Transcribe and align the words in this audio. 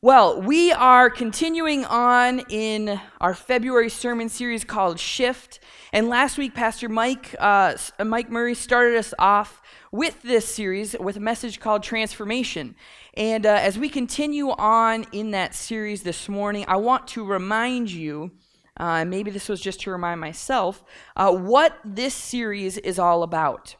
Well, 0.00 0.40
we 0.40 0.70
are 0.70 1.10
continuing 1.10 1.84
on 1.84 2.38
in 2.50 3.00
our 3.20 3.34
February 3.34 3.90
sermon 3.90 4.28
series 4.28 4.62
called 4.62 5.00
Shift. 5.00 5.58
And 5.92 6.08
last 6.08 6.38
week, 6.38 6.54
Pastor 6.54 6.88
Mike, 6.88 7.34
uh, 7.36 7.74
Mike 8.04 8.30
Murray 8.30 8.54
started 8.54 8.96
us 8.96 9.12
off 9.18 9.60
with 9.90 10.22
this 10.22 10.46
series 10.46 10.94
with 11.00 11.16
a 11.16 11.20
message 11.20 11.58
called 11.58 11.82
Transformation. 11.82 12.76
And 13.14 13.44
uh, 13.44 13.54
as 13.54 13.76
we 13.76 13.88
continue 13.88 14.50
on 14.50 15.04
in 15.10 15.32
that 15.32 15.52
series 15.56 16.04
this 16.04 16.28
morning, 16.28 16.64
I 16.68 16.76
want 16.76 17.08
to 17.08 17.24
remind 17.24 17.90
you, 17.90 18.30
uh, 18.76 19.04
maybe 19.04 19.32
this 19.32 19.48
was 19.48 19.60
just 19.60 19.80
to 19.80 19.90
remind 19.90 20.20
myself, 20.20 20.84
uh, 21.16 21.32
what 21.32 21.76
this 21.84 22.14
series 22.14 22.78
is 22.78 23.00
all 23.00 23.24
about. 23.24 23.74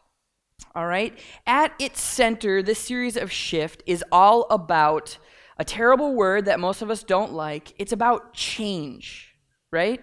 All 0.75 0.87
right? 0.87 1.17
At 1.47 1.75
its 1.79 2.01
center, 2.01 2.61
this 2.61 2.81
series 2.81 3.17
of 3.17 3.31
Shift 3.31 3.85
is 3.87 4.03
all 4.11 4.49
about 4.51 5.19
a 5.59 5.65
terrible 5.65 6.15
word 6.15 6.45
that 6.45 6.61
most 6.61 6.83
of 6.83 6.91
us 6.91 7.03
don't 7.03 7.33
like. 7.33 7.75
It's 7.79 7.93
about 7.93 8.33
change, 8.33 9.35
right? 9.71 10.01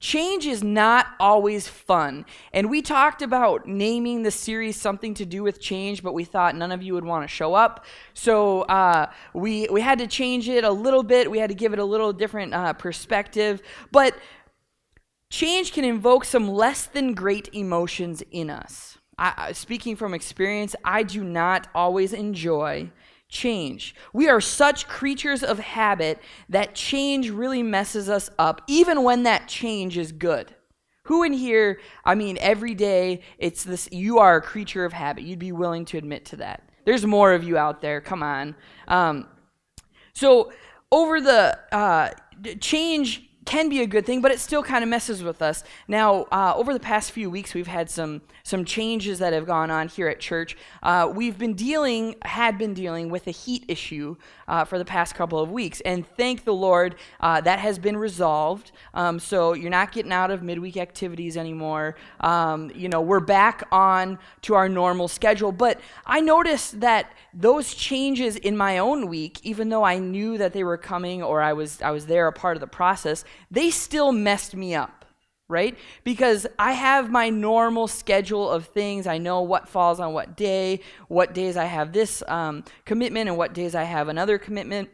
Change 0.00 0.46
is 0.46 0.62
not 0.62 1.06
always 1.18 1.66
fun. 1.66 2.24
And 2.52 2.70
we 2.70 2.82
talked 2.82 3.20
about 3.20 3.66
naming 3.66 4.22
the 4.22 4.30
series 4.30 4.80
something 4.80 5.12
to 5.14 5.26
do 5.26 5.42
with 5.42 5.60
change, 5.60 6.04
but 6.04 6.14
we 6.14 6.24
thought 6.24 6.54
none 6.54 6.70
of 6.70 6.82
you 6.82 6.94
would 6.94 7.04
want 7.04 7.24
to 7.24 7.28
show 7.28 7.54
up. 7.54 7.84
So 8.14 8.62
uh, 8.62 9.10
we, 9.34 9.66
we 9.72 9.80
had 9.80 9.98
to 9.98 10.06
change 10.06 10.48
it 10.48 10.62
a 10.62 10.70
little 10.70 11.02
bit. 11.02 11.28
We 11.28 11.38
had 11.38 11.48
to 11.48 11.54
give 11.54 11.72
it 11.72 11.80
a 11.80 11.84
little 11.84 12.12
different 12.12 12.54
uh, 12.54 12.74
perspective. 12.74 13.60
But 13.90 14.14
change 15.30 15.72
can 15.72 15.84
invoke 15.84 16.24
some 16.24 16.48
less 16.48 16.86
than 16.86 17.14
great 17.14 17.48
emotions 17.52 18.22
in 18.30 18.50
us. 18.50 18.98
I, 19.18 19.50
speaking 19.50 19.96
from 19.96 20.14
experience, 20.14 20.76
I 20.84 21.02
do 21.02 21.24
not 21.24 21.66
always 21.74 22.12
enjoy 22.12 22.92
change. 23.28 23.94
We 24.12 24.28
are 24.28 24.40
such 24.40 24.88
creatures 24.88 25.42
of 25.42 25.58
habit 25.58 26.20
that 26.48 26.74
change 26.74 27.30
really 27.30 27.62
messes 27.62 28.08
us 28.08 28.30
up, 28.38 28.62
even 28.66 29.02
when 29.02 29.24
that 29.24 29.48
change 29.48 29.98
is 29.98 30.12
good. 30.12 30.54
Who 31.04 31.22
in 31.22 31.32
here, 31.32 31.80
I 32.04 32.14
mean, 32.14 32.36
every 32.40 32.74
day, 32.74 33.22
it's 33.38 33.64
this, 33.64 33.88
you 33.90 34.18
are 34.18 34.36
a 34.36 34.42
creature 34.42 34.84
of 34.84 34.92
habit. 34.92 35.24
You'd 35.24 35.38
be 35.38 35.52
willing 35.52 35.84
to 35.86 35.98
admit 35.98 36.26
to 36.26 36.36
that. 36.36 36.68
There's 36.84 37.06
more 37.06 37.32
of 37.32 37.44
you 37.44 37.56
out 37.56 37.80
there. 37.80 38.00
Come 38.00 38.22
on. 38.22 38.54
Um, 38.86 39.26
so, 40.12 40.52
over 40.90 41.20
the 41.20 41.58
uh, 41.72 42.10
change 42.60 43.27
can 43.48 43.70
be 43.70 43.80
a 43.80 43.86
good 43.86 44.04
thing, 44.04 44.20
but 44.20 44.30
it 44.30 44.38
still 44.40 44.62
kind 44.62 44.84
of 44.84 44.90
messes 44.90 45.22
with 45.22 45.40
us. 45.40 45.64
Now, 45.88 46.24
uh, 46.30 46.52
over 46.54 46.74
the 46.74 46.80
past 46.80 47.12
few 47.12 47.30
weeks, 47.30 47.54
we've 47.54 47.66
had 47.66 47.88
some 47.88 48.20
some 48.42 48.64
changes 48.64 49.18
that 49.18 49.32
have 49.32 49.46
gone 49.46 49.70
on 49.70 49.88
here 49.88 50.08
at 50.08 50.20
church. 50.20 50.56
Uh, 50.82 51.10
we've 51.14 51.38
been 51.38 51.54
dealing, 51.54 52.14
had 52.22 52.56
been 52.56 52.72
dealing 52.72 53.10
with 53.10 53.26
a 53.26 53.30
heat 53.30 53.64
issue 53.68 54.16
uh, 54.48 54.64
for 54.64 54.78
the 54.78 54.84
past 54.84 55.14
couple 55.14 55.38
of 55.38 55.50
weeks, 55.50 55.80
and 55.82 56.06
thank 56.16 56.44
the 56.44 56.52
Lord 56.52 56.96
uh, 57.20 57.40
that 57.42 57.58
has 57.58 57.78
been 57.78 57.96
resolved. 57.96 58.72
Um, 58.94 59.18
so 59.18 59.54
you're 59.54 59.70
not 59.70 59.92
getting 59.92 60.12
out 60.12 60.30
of 60.30 60.42
midweek 60.42 60.76
activities 60.76 61.36
anymore. 61.36 61.96
Um, 62.20 62.70
you 62.74 62.88
know, 62.88 63.00
we're 63.00 63.20
back 63.20 63.66
on 63.72 64.18
to 64.42 64.54
our 64.54 64.68
normal 64.68 65.08
schedule. 65.08 65.52
But 65.52 65.80
I 66.06 66.20
noticed 66.20 66.80
that 66.80 67.12
those 67.32 67.74
changes 67.74 68.36
in 68.36 68.56
my 68.56 68.78
own 68.78 69.08
week, 69.08 69.40
even 69.42 69.68
though 69.68 69.84
I 69.84 69.98
knew 69.98 70.38
that 70.38 70.52
they 70.52 70.64
were 70.64 70.78
coming 70.78 71.22
or 71.22 71.40
I 71.40 71.52
was 71.52 71.80
I 71.82 71.90
was 71.90 72.06
there 72.06 72.26
a 72.26 72.32
part 72.32 72.56
of 72.56 72.60
the 72.60 72.66
process, 72.66 73.24
they 73.50 73.70
still 73.70 74.12
messed 74.12 74.54
me 74.54 74.74
up 74.74 74.98
right? 75.48 75.78
Because 76.04 76.46
I 76.58 76.72
have 76.72 77.10
my 77.10 77.30
normal 77.30 77.88
schedule 77.88 78.50
of 78.50 78.66
things. 78.66 79.06
I 79.06 79.18
know 79.18 79.40
what 79.40 79.68
falls 79.68 79.98
on 79.98 80.12
what 80.12 80.36
day, 80.36 80.80
what 81.08 81.32
days 81.32 81.56
I 81.56 81.64
have 81.64 81.92
this 81.92 82.22
um, 82.28 82.64
commitment, 82.84 83.28
and 83.28 83.38
what 83.38 83.54
days 83.54 83.74
I 83.74 83.84
have 83.84 84.08
another 84.08 84.38
commitment. 84.38 84.90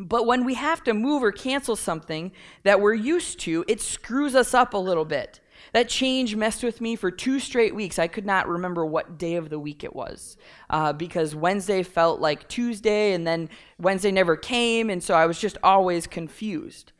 But 0.00 0.26
when 0.26 0.44
we 0.44 0.54
have 0.54 0.82
to 0.84 0.94
move 0.94 1.22
or 1.22 1.30
cancel 1.30 1.76
something 1.76 2.32
that 2.64 2.80
we're 2.80 2.94
used 2.94 3.38
to, 3.40 3.64
it 3.68 3.80
screws 3.80 4.34
us 4.34 4.52
up 4.52 4.74
a 4.74 4.78
little 4.78 5.04
bit. 5.04 5.40
That 5.72 5.88
change 5.88 6.34
messed 6.34 6.64
with 6.64 6.80
me 6.80 6.96
for 6.96 7.12
two 7.12 7.38
straight 7.38 7.74
weeks. 7.74 7.98
I 7.98 8.08
could 8.08 8.26
not 8.26 8.48
remember 8.48 8.84
what 8.84 9.18
day 9.18 9.36
of 9.36 9.50
the 9.50 9.58
week 9.58 9.84
it 9.84 9.94
was 9.94 10.36
uh, 10.68 10.92
because 10.92 11.34
Wednesday 11.36 11.84
felt 11.84 12.20
like 12.20 12.48
Tuesday, 12.48 13.12
and 13.12 13.24
then 13.24 13.48
Wednesday 13.78 14.10
never 14.10 14.36
came, 14.36 14.90
and 14.90 15.02
so 15.02 15.14
I 15.14 15.26
was 15.26 15.38
just 15.38 15.56
always 15.62 16.08
confused. 16.08 16.92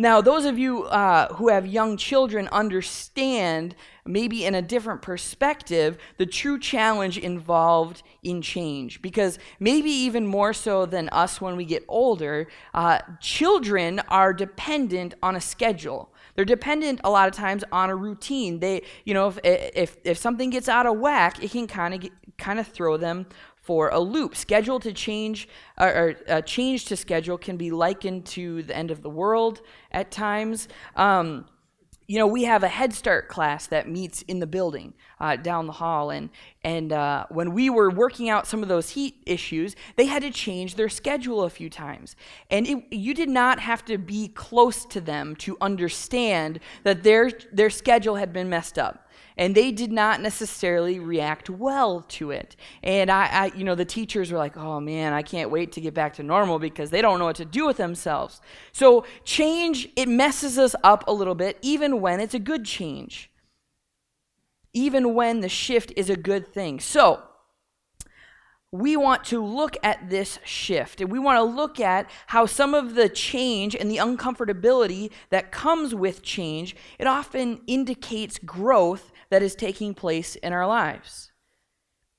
Now, 0.00 0.20
those 0.20 0.44
of 0.44 0.60
you 0.60 0.84
uh, 0.84 1.34
who 1.34 1.48
have 1.48 1.66
young 1.66 1.96
children 1.96 2.46
understand, 2.52 3.74
maybe 4.06 4.44
in 4.44 4.54
a 4.54 4.62
different 4.62 5.02
perspective, 5.02 5.98
the 6.18 6.24
true 6.24 6.60
challenge 6.60 7.18
involved 7.18 8.04
in 8.22 8.40
change. 8.40 9.02
Because 9.02 9.40
maybe 9.58 9.90
even 9.90 10.24
more 10.24 10.52
so 10.52 10.86
than 10.86 11.08
us 11.08 11.40
when 11.40 11.56
we 11.56 11.64
get 11.64 11.84
older, 11.88 12.46
uh, 12.74 13.00
children 13.20 13.98
are 14.08 14.32
dependent 14.32 15.14
on 15.20 15.34
a 15.34 15.40
schedule. 15.40 16.14
They're 16.36 16.44
dependent 16.44 17.00
a 17.02 17.10
lot 17.10 17.26
of 17.26 17.34
times 17.34 17.64
on 17.72 17.90
a 17.90 17.96
routine. 17.96 18.60
They, 18.60 18.82
you 19.04 19.14
know, 19.14 19.26
if 19.26 19.40
if 19.42 19.96
if 20.04 20.16
something 20.16 20.50
gets 20.50 20.68
out 20.68 20.86
of 20.86 20.96
whack, 20.96 21.42
it 21.42 21.50
can 21.50 21.66
kind 21.66 21.94
of 21.94 22.08
kind 22.38 22.60
of 22.60 22.68
throw 22.68 22.96
them 22.96 23.26
for 23.68 23.90
a 23.90 24.00
loop. 24.00 24.34
Schedule 24.34 24.80
to 24.80 24.94
change 24.94 25.46
or, 25.76 25.88
or 25.88 26.16
uh, 26.26 26.40
change 26.40 26.86
to 26.86 26.96
schedule 26.96 27.36
can 27.36 27.58
be 27.58 27.70
likened 27.70 28.24
to 28.24 28.62
the 28.62 28.74
end 28.74 28.90
of 28.90 29.02
the 29.02 29.10
world 29.10 29.60
at 29.92 30.10
times. 30.10 30.68
Um, 30.96 31.44
you 32.06 32.18
know, 32.18 32.26
we 32.26 32.44
have 32.44 32.62
a 32.62 32.68
Head 32.68 32.94
Start 32.94 33.28
class 33.28 33.66
that 33.66 33.86
meets 33.86 34.22
in 34.22 34.38
the 34.38 34.46
building 34.46 34.94
uh, 35.20 35.36
down 35.36 35.66
the 35.66 35.74
hall, 35.74 36.08
and 36.08 36.30
and 36.64 36.94
uh, 36.94 37.26
when 37.28 37.52
we 37.52 37.68
were 37.68 37.90
working 37.90 38.30
out 38.30 38.46
some 38.46 38.62
of 38.62 38.70
those 38.70 38.88
heat 38.88 39.16
issues, 39.26 39.76
they 39.96 40.06
had 40.06 40.22
to 40.22 40.30
change 40.30 40.76
their 40.76 40.88
schedule 40.88 41.42
a 41.42 41.50
few 41.50 41.68
times, 41.68 42.16
and 42.50 42.66
it, 42.66 42.84
you 42.90 43.12
did 43.12 43.28
not 43.28 43.60
have 43.60 43.84
to 43.84 43.98
be 43.98 44.28
close 44.28 44.86
to 44.86 45.02
them 45.02 45.36
to 45.36 45.58
understand 45.60 46.60
that 46.84 47.02
their 47.02 47.30
their 47.52 47.68
schedule 47.68 48.14
had 48.14 48.32
been 48.32 48.48
messed 48.48 48.78
up 48.78 49.07
and 49.38 49.54
they 49.54 49.70
did 49.70 49.92
not 49.92 50.20
necessarily 50.20 50.98
react 50.98 51.48
well 51.48 52.04
to 52.08 52.32
it. 52.32 52.56
And 52.82 53.10
I, 53.10 53.26
I, 53.26 53.46
you 53.56 53.62
know, 53.62 53.76
the 53.76 53.84
teachers 53.84 54.32
were 54.32 54.38
like, 54.38 54.56
"Oh 54.56 54.80
man, 54.80 55.12
I 55.12 55.22
can't 55.22 55.50
wait 55.50 55.72
to 55.72 55.80
get 55.80 55.94
back 55.94 56.14
to 56.14 56.22
normal 56.22 56.58
because 56.58 56.90
they 56.90 57.00
don't 57.00 57.20
know 57.20 57.26
what 57.26 57.36
to 57.36 57.44
do 57.44 57.64
with 57.64 57.76
themselves." 57.76 58.40
So 58.72 59.06
change 59.24 59.88
it 59.96 60.08
messes 60.08 60.58
us 60.58 60.74
up 60.82 61.04
a 61.06 61.12
little 61.12 61.36
bit, 61.36 61.56
even 61.62 62.00
when 62.00 62.20
it's 62.20 62.34
a 62.34 62.40
good 62.40 62.64
change, 62.64 63.30
even 64.74 65.14
when 65.14 65.40
the 65.40 65.48
shift 65.48 65.92
is 65.96 66.10
a 66.10 66.16
good 66.16 66.52
thing. 66.52 66.80
So 66.80 67.22
we 68.70 68.96
want 68.96 69.24
to 69.24 69.42
look 69.42 69.76
at 69.82 70.10
this 70.10 70.38
shift 70.44 71.00
and 71.00 71.10
we 71.10 71.18
want 71.18 71.38
to 71.38 71.42
look 71.42 71.80
at 71.80 72.10
how 72.26 72.44
some 72.44 72.74
of 72.74 72.94
the 72.94 73.08
change 73.08 73.74
and 73.74 73.90
the 73.90 73.96
uncomfortability 73.96 75.10
that 75.30 75.50
comes 75.50 75.94
with 75.94 76.22
change 76.22 76.76
it 76.98 77.06
often 77.06 77.60
indicates 77.66 78.38
growth 78.38 79.10
that 79.30 79.42
is 79.42 79.54
taking 79.54 79.94
place 79.94 80.36
in 80.36 80.52
our 80.52 80.66
lives. 80.66 81.32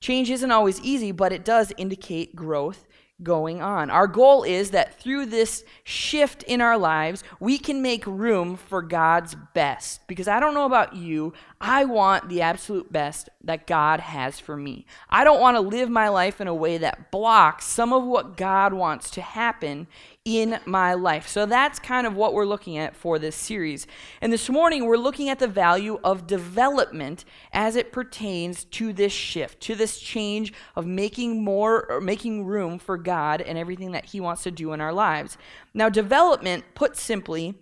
Change 0.00 0.30
isn't 0.30 0.50
always 0.50 0.80
easy, 0.80 1.12
but 1.12 1.32
it 1.32 1.44
does 1.44 1.72
indicate 1.76 2.34
growth 2.34 2.86
going 3.22 3.60
on. 3.60 3.90
Our 3.90 4.06
goal 4.06 4.44
is 4.44 4.70
that 4.70 4.98
through 4.98 5.26
this 5.26 5.64
shift 5.84 6.42
in 6.44 6.60
our 6.60 6.78
lives, 6.78 7.22
we 7.38 7.58
can 7.58 7.82
make 7.82 8.06
room 8.06 8.56
for 8.56 8.82
God's 8.82 9.36
best. 9.54 10.00
Because 10.08 10.28
I 10.28 10.40
don't 10.40 10.54
know 10.54 10.64
about 10.64 10.96
you, 10.96 11.32
I 11.60 11.84
want 11.84 12.28
the 12.28 12.40
absolute 12.40 12.90
best 12.90 13.28
that 13.44 13.66
God 13.66 14.00
has 14.00 14.40
for 14.40 14.56
me. 14.56 14.86
I 15.08 15.24
don't 15.24 15.40
want 15.40 15.56
to 15.56 15.60
live 15.60 15.90
my 15.90 16.08
life 16.08 16.40
in 16.40 16.48
a 16.48 16.54
way 16.54 16.78
that 16.78 17.10
blocks 17.10 17.66
some 17.66 17.92
of 17.92 18.04
what 18.04 18.36
God 18.36 18.72
wants 18.72 19.10
to 19.10 19.20
happen 19.20 19.86
in 20.30 20.60
my 20.64 20.94
life. 20.94 21.26
So 21.26 21.46
that's 21.46 21.78
kind 21.78 22.06
of 22.06 22.14
what 22.14 22.34
we're 22.34 22.44
looking 22.44 22.78
at 22.78 22.94
for 22.94 23.18
this 23.18 23.34
series. 23.34 23.86
And 24.20 24.32
this 24.32 24.48
morning, 24.48 24.86
we're 24.86 24.96
looking 24.96 25.28
at 25.28 25.38
the 25.38 25.48
value 25.48 25.98
of 26.04 26.26
development 26.26 27.24
as 27.52 27.74
it 27.74 27.90
pertains 27.90 28.64
to 28.64 28.92
this 28.92 29.12
shift, 29.12 29.60
to 29.62 29.74
this 29.74 29.98
change 29.98 30.52
of 30.76 30.86
making 30.86 31.42
more 31.42 31.90
or 31.90 32.00
making 32.00 32.46
room 32.46 32.78
for 32.78 32.96
God 32.96 33.40
and 33.40 33.58
everything 33.58 33.92
that 33.92 34.06
He 34.06 34.20
wants 34.20 34.44
to 34.44 34.50
do 34.50 34.72
in 34.72 34.80
our 34.80 34.92
lives. 34.92 35.36
Now, 35.74 35.88
development, 35.88 36.64
put 36.74 36.96
simply, 36.96 37.54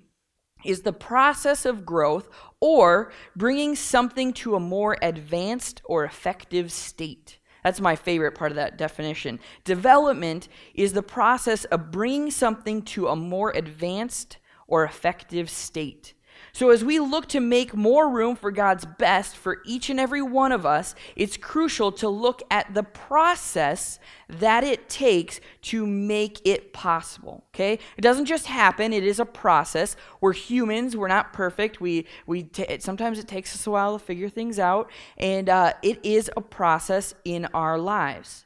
is 0.64 0.82
the 0.82 0.93
process 0.93 1.64
of 1.64 1.87
growth 1.87 2.29
or 2.61 3.12
bringing 3.37 3.76
something 3.76 4.32
to 4.32 4.56
a 4.56 4.61
more 4.61 4.97
advanced 5.00 5.81
or 5.85 6.05
effective 6.05 6.73
state. 6.73 7.38
That's 7.65 7.81
my 7.81 7.97
favorite 7.97 8.33
part 8.33 8.53
of 8.53 8.57
that 8.57 8.79
definition. 8.79 9.41
Development 9.65 10.49
is 10.75 10.93
the 10.93 11.03
process 11.03 11.65
of 11.67 11.91
bringing 11.91 12.31
something 12.31 12.83
to 12.83 13.09
a 13.09 13.17
more 13.17 13.51
advanced 13.51 14.39
or 14.67 14.85
effective 14.85 15.51
state. 15.51 16.15
So, 16.53 16.71
as 16.71 16.85
we 16.85 16.99
look 16.99 17.27
to 17.29 17.41
make 17.41 17.75
more 17.75 18.09
room 18.09 18.37
for 18.37 18.50
God's 18.50 18.85
best 18.85 19.37
for 19.37 19.59
each 19.65 19.91
and 19.91 20.00
every 20.00 20.23
one 20.23 20.53
of 20.53 20.65
us, 20.65 20.95
it's 21.17 21.37
crucial 21.37 21.93
to 21.93 22.09
look 22.09 22.43
at 22.50 22.75
the 22.75 22.83
process 22.83 23.99
that 24.29 24.65
it 24.65 24.89
takes 24.89 25.41
to 25.62 25.87
make 25.87 26.41
it 26.47 26.73
possible. 26.73 27.45
Okay? 27.55 27.79
It 27.97 28.03
doesn't 28.03 28.27
just 28.27 28.47
happen, 28.47 28.93
it 28.93 29.05
is 29.05 29.21
a 29.21 29.25
process. 29.25 29.97
We're 30.21 30.33
humans, 30.33 30.97
we're 30.97 31.09
not 31.09 31.33
perfect. 31.33 31.81
We, 31.81 32.06
we 32.27 32.45
t- 32.45 32.79
sometimes 32.81 33.19
it 33.19 33.29
takes 33.29 33.55
us 33.55 33.67
a 33.67 33.71
while 33.71 33.99
to 33.99 34.05
figure 34.05 34.29
things 34.29 34.59
out, 34.59 34.91
and 35.17 35.49
uh, 35.49 35.75
it 35.83 36.05
is 36.05 36.31
a 36.37 36.41
process 36.41 37.15
in 37.25 37.47
our 37.55 37.79
lives. 37.79 38.45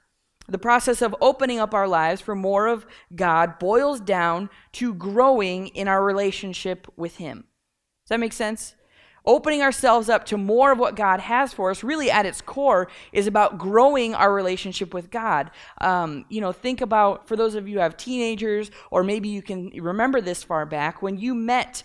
the 0.48 0.58
process 0.58 1.02
of 1.02 1.14
opening 1.20 1.58
up 1.60 1.72
our 1.72 1.88
lives 1.88 2.20
for 2.20 2.34
more 2.34 2.66
of 2.66 2.84
God 3.14 3.58
boils 3.58 4.00
down 4.00 4.50
to 4.72 4.92
growing 4.92 5.68
in 5.68 5.88
our 5.88 6.04
relationship 6.04 6.86
with 6.96 7.16
Him. 7.16 7.44
That 8.12 8.20
make 8.20 8.34
sense? 8.34 8.74
Opening 9.24 9.62
ourselves 9.62 10.10
up 10.10 10.26
to 10.26 10.36
more 10.36 10.70
of 10.70 10.78
what 10.78 10.96
God 10.96 11.20
has 11.20 11.54
for 11.54 11.70
us, 11.70 11.82
really 11.82 12.10
at 12.10 12.26
its 12.26 12.42
core, 12.42 12.88
is 13.10 13.26
about 13.26 13.56
growing 13.56 14.14
our 14.14 14.34
relationship 14.34 14.92
with 14.92 15.10
God. 15.10 15.50
Um, 15.80 16.26
you 16.28 16.42
know, 16.42 16.52
think 16.52 16.82
about, 16.82 17.26
for 17.26 17.36
those 17.36 17.54
of 17.54 17.66
you 17.66 17.76
who 17.76 17.80
have 17.80 17.96
teenagers, 17.96 18.70
or 18.90 19.02
maybe 19.02 19.30
you 19.30 19.40
can 19.40 19.70
remember 19.70 20.20
this 20.20 20.42
far 20.42 20.66
back, 20.66 21.00
when 21.00 21.16
you 21.16 21.34
met 21.34 21.84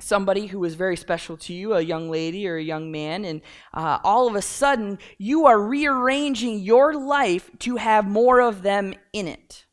somebody 0.00 0.46
who 0.46 0.58
was 0.58 0.74
very 0.74 0.96
special 0.96 1.36
to 1.36 1.52
you, 1.52 1.74
a 1.74 1.82
young 1.82 2.08
lady 2.08 2.48
or 2.48 2.56
a 2.56 2.62
young 2.62 2.90
man, 2.90 3.26
and 3.26 3.42
uh, 3.74 3.98
all 4.02 4.26
of 4.26 4.34
a 4.34 4.40
sudden 4.40 4.98
you 5.18 5.44
are 5.44 5.60
rearranging 5.60 6.60
your 6.60 6.94
life 6.94 7.50
to 7.58 7.76
have 7.76 8.08
more 8.08 8.40
of 8.40 8.62
them 8.62 8.94
in 9.12 9.28
it, 9.28 9.66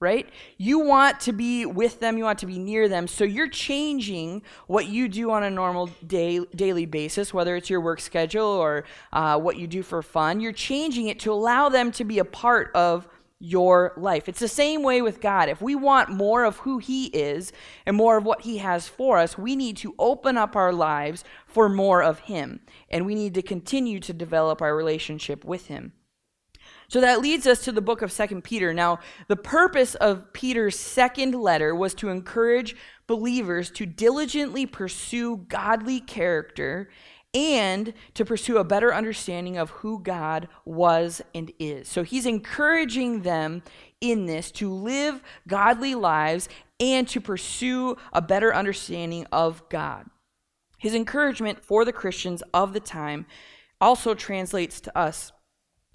right? 0.00 0.26
You 0.56 0.78
want 0.78 1.20
to 1.20 1.32
be 1.32 1.66
with 1.66 2.00
them, 2.00 2.16
you 2.16 2.24
want 2.24 2.38
to 2.38 2.46
be 2.46 2.58
near 2.58 2.88
them, 2.88 3.06
so 3.06 3.22
you're 3.22 3.48
changing 3.48 4.42
what 4.66 4.86
you 4.86 5.08
do 5.08 5.30
on 5.30 5.42
a 5.42 5.50
normal 5.50 5.90
day, 6.06 6.40
daily 6.56 6.86
basis, 6.86 7.34
whether 7.34 7.54
it's 7.54 7.68
your 7.68 7.82
work 7.82 8.00
schedule 8.00 8.46
or 8.46 8.84
uh, 9.12 9.38
what 9.38 9.58
you 9.58 9.66
do 9.66 9.82
for 9.82 10.02
fun. 10.02 10.40
You're 10.40 10.52
changing 10.52 11.08
it 11.08 11.20
to 11.20 11.32
allow 11.32 11.68
them 11.68 11.92
to 11.92 12.04
be 12.04 12.18
a 12.18 12.24
part 12.24 12.70
of 12.74 13.06
your 13.40 13.92
life. 13.96 14.28
It's 14.28 14.40
the 14.40 14.48
same 14.48 14.82
way 14.82 15.02
with 15.02 15.20
God. 15.20 15.48
If 15.48 15.60
we 15.60 15.74
want 15.74 16.10
more 16.10 16.44
of 16.44 16.58
who 16.58 16.78
He 16.78 17.06
is 17.06 17.52
and 17.84 17.96
more 17.96 18.16
of 18.16 18.24
what 18.24 18.42
He 18.42 18.58
has 18.58 18.88
for 18.88 19.18
us, 19.18 19.36
we 19.36 19.56
need 19.56 19.76
to 19.78 19.94
open 19.98 20.36
up 20.38 20.56
our 20.56 20.72
lives 20.72 21.24
for 21.46 21.68
more 21.68 22.02
of 22.02 22.20
Him. 22.20 22.60
And 22.90 23.04
we 23.04 23.14
need 23.14 23.34
to 23.34 23.42
continue 23.42 24.00
to 24.00 24.12
develop 24.12 24.62
our 24.62 24.74
relationship 24.74 25.44
with 25.44 25.66
Him. 25.66 25.92
So 26.90 27.00
that 27.00 27.20
leads 27.20 27.46
us 27.46 27.62
to 27.64 27.72
the 27.72 27.80
book 27.80 28.02
of 28.02 28.10
Second 28.10 28.42
Peter. 28.42 28.74
Now, 28.74 28.98
the 29.28 29.36
purpose 29.36 29.94
of 29.94 30.32
Peter's 30.32 30.76
second 30.76 31.36
letter 31.36 31.72
was 31.72 31.94
to 31.94 32.08
encourage 32.08 32.74
believers 33.06 33.70
to 33.70 33.86
diligently 33.86 34.66
pursue 34.66 35.36
godly 35.48 36.00
character 36.00 36.90
and 37.32 37.94
to 38.14 38.24
pursue 38.24 38.56
a 38.56 38.64
better 38.64 38.92
understanding 38.92 39.56
of 39.56 39.70
who 39.70 40.00
God 40.00 40.48
was 40.64 41.22
and 41.32 41.52
is. 41.60 41.86
So 41.86 42.02
he's 42.02 42.26
encouraging 42.26 43.22
them 43.22 43.62
in 44.00 44.26
this 44.26 44.50
to 44.52 44.68
live 44.68 45.22
godly 45.46 45.94
lives 45.94 46.48
and 46.80 47.06
to 47.06 47.20
pursue 47.20 47.96
a 48.12 48.20
better 48.20 48.52
understanding 48.52 49.26
of 49.30 49.62
God. 49.68 50.06
His 50.76 50.96
encouragement 50.96 51.64
for 51.64 51.84
the 51.84 51.92
Christians 51.92 52.42
of 52.52 52.72
the 52.72 52.80
time 52.80 53.26
also 53.80 54.14
translates 54.14 54.80
to 54.80 54.98
us 54.98 55.30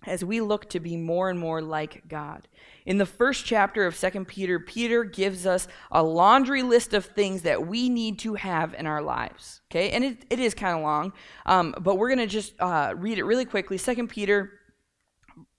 as 0.06 0.24
we 0.24 0.42
look 0.42 0.69
to 0.69 0.80
be 0.80 0.98
more 0.98 1.30
and 1.30 1.40
more 1.40 1.62
like 1.62 2.07
God. 2.07 2.48
In 2.86 2.98
the 2.98 3.06
first 3.06 3.46
chapter 3.46 3.86
of 3.86 3.96
Second 3.96 4.28
Peter, 4.28 4.60
Peter 4.60 5.04
gives 5.04 5.46
us 5.46 5.68
a 5.92 6.04
laundry 6.04 6.62
list 6.62 6.94
of 6.94 7.06
things 7.06 7.42
that 7.44 7.68
we 7.68 7.90
need 7.90 8.19
to 8.19 8.36
have 8.36 8.74
in 8.74 8.86
our 8.86 9.02
lives. 9.02 9.62
Okay, 9.72 9.92
and 9.92 10.04
it, 10.04 10.25
it 10.30 10.40
is 10.40 10.54
kind 10.54 10.75
of 10.75 10.84
long, 10.84 11.13
um, 11.46 11.74
but 11.80 11.98
we're 11.98 12.10
going 12.10 12.19
to 12.19 12.28
just 12.28 12.54
uh, 12.60 12.94
read 12.96 13.18
it 13.18 13.24
really 13.24 13.46
quickly. 13.46 13.78
Second 13.78 14.10
Peter 14.10 14.52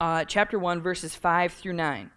uh, 0.00 0.24
chapter 0.24 0.58
1, 0.58 0.80
verses 0.80 1.14
5 1.14 1.52
through 1.52 1.74
9. 1.74 2.06
It 2.06 2.10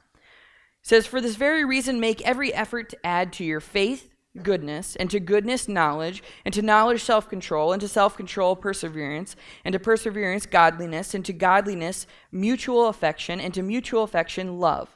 says, 0.81 1.05
For 1.05 1.21
this 1.21 1.35
very 1.35 1.65
reason, 1.65 1.99
make 1.99 2.21
every 2.21 2.53
effort 2.53 2.89
to 2.89 3.05
add 3.05 3.33
to 3.33 3.43
your 3.43 3.59
faith 3.59 4.08
goodness, 4.43 4.95
and 4.95 5.09
to 5.09 5.19
goodness, 5.19 5.67
knowledge, 5.67 6.23
and 6.45 6.53
to 6.53 6.61
knowledge, 6.61 7.01
self 7.01 7.29
control, 7.29 7.73
and 7.73 7.81
to 7.81 7.87
self 7.87 8.15
control, 8.15 8.55
perseverance, 8.55 9.35
and 9.65 9.73
to 9.73 9.79
perseverance, 9.79 10.45
godliness, 10.45 11.13
and 11.13 11.25
to 11.25 11.33
godliness, 11.33 12.05
mutual 12.31 12.87
affection, 12.87 13.39
and 13.39 13.53
to 13.53 13.61
mutual 13.61 14.03
affection, 14.03 14.59
love. 14.59 14.95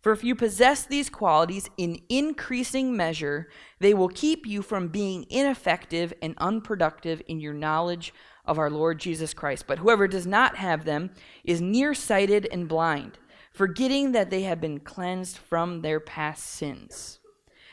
For 0.00 0.12
if 0.12 0.24
you 0.24 0.34
possess 0.34 0.84
these 0.84 1.10
qualities 1.10 1.68
in 1.76 2.00
increasing 2.08 2.96
measure, 2.96 3.48
they 3.80 3.92
will 3.92 4.08
keep 4.08 4.46
you 4.46 4.62
from 4.62 4.88
being 4.88 5.26
ineffective 5.28 6.14
and 6.22 6.34
unproductive 6.38 7.20
in 7.28 7.40
your 7.40 7.52
knowledge 7.52 8.14
of 8.46 8.58
our 8.58 8.70
Lord 8.70 8.98
Jesus 8.98 9.34
Christ. 9.34 9.66
But 9.66 9.78
whoever 9.78 10.08
does 10.08 10.26
not 10.26 10.56
have 10.56 10.84
them 10.86 11.10
is 11.44 11.60
nearsighted 11.60 12.48
and 12.50 12.66
blind, 12.66 13.18
forgetting 13.52 14.12
that 14.12 14.30
they 14.30 14.42
have 14.42 14.60
been 14.60 14.80
cleansed 14.80 15.36
from 15.36 15.82
their 15.82 16.00
past 16.00 16.46
sins. 16.46 17.19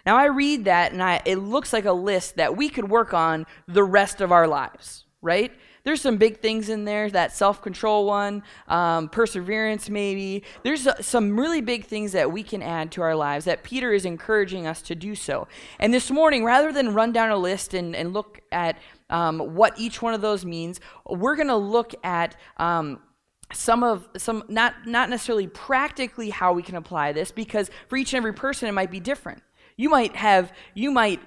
Now 0.07 0.15
I 0.15 0.27
read 0.27 0.63
that 0.63 0.94
and 0.94 1.04
I, 1.04 1.21
it 1.25 1.36
looks 1.36 1.74
like 1.74 1.83
a 1.83 1.92
list 1.92 2.38
that 2.38 2.56
we 2.56 2.69
could 2.69 2.89
work 2.89 3.13
on 3.13 3.45
the 3.68 3.83
rest 3.83 4.21
of 4.21 4.31
our 4.31 4.48
lives, 4.48 5.04
right? 5.21 5.51
There's 5.83 6.00
some 6.00 6.15
big 6.15 6.39
things 6.39 6.69
in 6.69 6.86
there, 6.86 7.09
that 7.09 7.36
self 7.36 7.62
control 7.62 8.06
one, 8.06 8.44
um, 8.69 9.09
perseverance, 9.09 9.89
maybe. 9.89 10.45
There's 10.63 10.88
some 11.01 11.38
really 11.38 11.59
big 11.59 11.88
things 11.88 12.13
that 12.13 12.31
we 12.31 12.42
can 12.42 12.63
add 12.63 12.89
to 12.94 13.01
our 13.01 13.18
lives 13.18 13.44
that 13.45 13.63
Peter 13.63 13.92
is 13.92 14.06
encouraging 14.06 14.65
us 14.65 14.81
to 14.83 14.95
do 14.95 15.13
so. 15.13 15.50
And 15.77 15.94
this 15.94 16.09
morning, 16.09 16.45
rather 16.45 16.71
than 16.71 16.94
run 16.94 17.12
down 17.12 17.30
a 17.30 17.38
list 17.38 17.74
and, 17.74 17.94
and 17.94 18.13
look 18.13 18.39
at 18.50 18.77
um, 19.09 19.56
what 19.56 19.77
each 19.77 20.01
one 20.01 20.13
of 20.13 20.21
those 20.21 20.45
means, 20.45 20.80
we're 21.06 21.36
going 21.36 21.50
to 21.50 21.57
look 21.57 21.94
at. 22.06 22.38
Um, 22.56 23.01
some 23.54 23.81
of 23.81 24.06
some 24.18 24.44
not 24.50 24.74
not 24.86 25.09
necessarily 25.09 25.48
practically 25.48 26.30
how 26.30 26.51
we 26.51 26.62
can 26.62 26.75
apply 26.75 27.13
this 27.13 27.31
because 27.31 27.71
for 27.88 27.95
each 27.95 28.12
and 28.12 28.18
every 28.18 28.33
person 28.33 28.68
it 28.68 28.74
might 28.74 28.92
be 28.92 29.00
different 29.00 29.42
you 29.77 29.89
might 29.89 30.15
have 30.15 30.51
you 30.74 30.89
might 30.89 31.21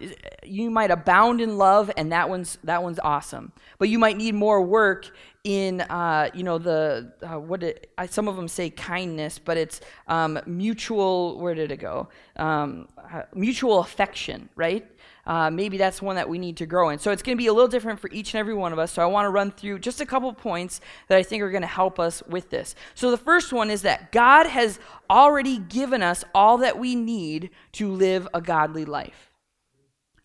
you 0.45 0.71
might 0.71 0.91
abound 0.91 1.41
in 1.41 1.57
love, 1.57 1.91
and 1.97 2.11
that 2.11 2.29
one's 2.29 2.59
that 2.65 2.83
one's 2.83 2.99
awesome. 2.99 3.53
But 3.79 3.89
you 3.89 3.99
might 3.99 4.17
need 4.17 4.35
more 4.35 4.61
work 4.61 5.11
in 5.45 5.81
uh, 5.83 6.31
you 6.35 6.43
know 6.43 6.59
the 6.59 7.13
uh, 7.23 7.39
what 7.39 7.63
it, 7.63 7.93
I, 7.97 8.07
some 8.07 8.27
of 8.27 8.35
them 8.35 8.49
say 8.49 8.69
kindness, 8.69 9.39
but 9.39 9.57
it's 9.57 9.81
um, 10.09 10.41
mutual. 10.47 11.39
Where 11.39 11.55
did 11.55 11.71
it 11.71 11.77
go? 11.79 12.09
Um, 12.37 12.89
uh, 12.99 13.23
mutual 13.35 13.79
affection, 13.79 14.49
right? 14.57 14.85
Uh, 15.31 15.49
maybe 15.49 15.79
that's 15.79 16.03
one 16.03 16.17
that 16.17 16.29
we 16.29 16.39
need 16.39 16.57
to 16.57 16.67
grow 16.67 16.89
in. 16.89 16.99
So 16.99 17.13
it's 17.13 17.23
going 17.23 17.37
to 17.37 17.41
be 17.41 17.47
a 17.47 17.53
little 17.53 17.69
different 17.69 18.01
for 18.01 18.11
each 18.11 18.35
and 18.35 18.41
every 18.41 18.53
one 18.53 18.73
of 18.73 18.81
us. 18.81 18.91
So 18.91 19.01
I 19.01 19.07
want 19.07 19.27
to 19.27 19.31
run 19.31 19.53
through 19.53 19.79
just 19.79 20.01
a 20.01 20.05
couple 20.05 20.33
points 20.33 20.81
that 21.07 21.17
I 21.17 21.23
think 21.23 21.41
are 21.45 21.53
going 21.53 21.63
to 21.63 21.69
help 21.69 22.01
us 22.01 22.21
with 22.27 22.51
this. 22.51 22.75
So 22.97 23.13
the 23.13 23.17
first 23.17 23.53
one 23.53 23.71
is 23.71 23.83
that 23.83 24.11
God 24.11 24.49
has 24.49 24.81
already 25.09 25.59
given 25.59 26.03
us 26.03 26.25
all 26.35 26.59
that 26.59 26.81
we 26.81 26.97
need 26.97 27.51
to 27.75 27.93
live 27.93 28.27
a 28.35 28.41
godly 28.41 28.85
life. 28.85 29.30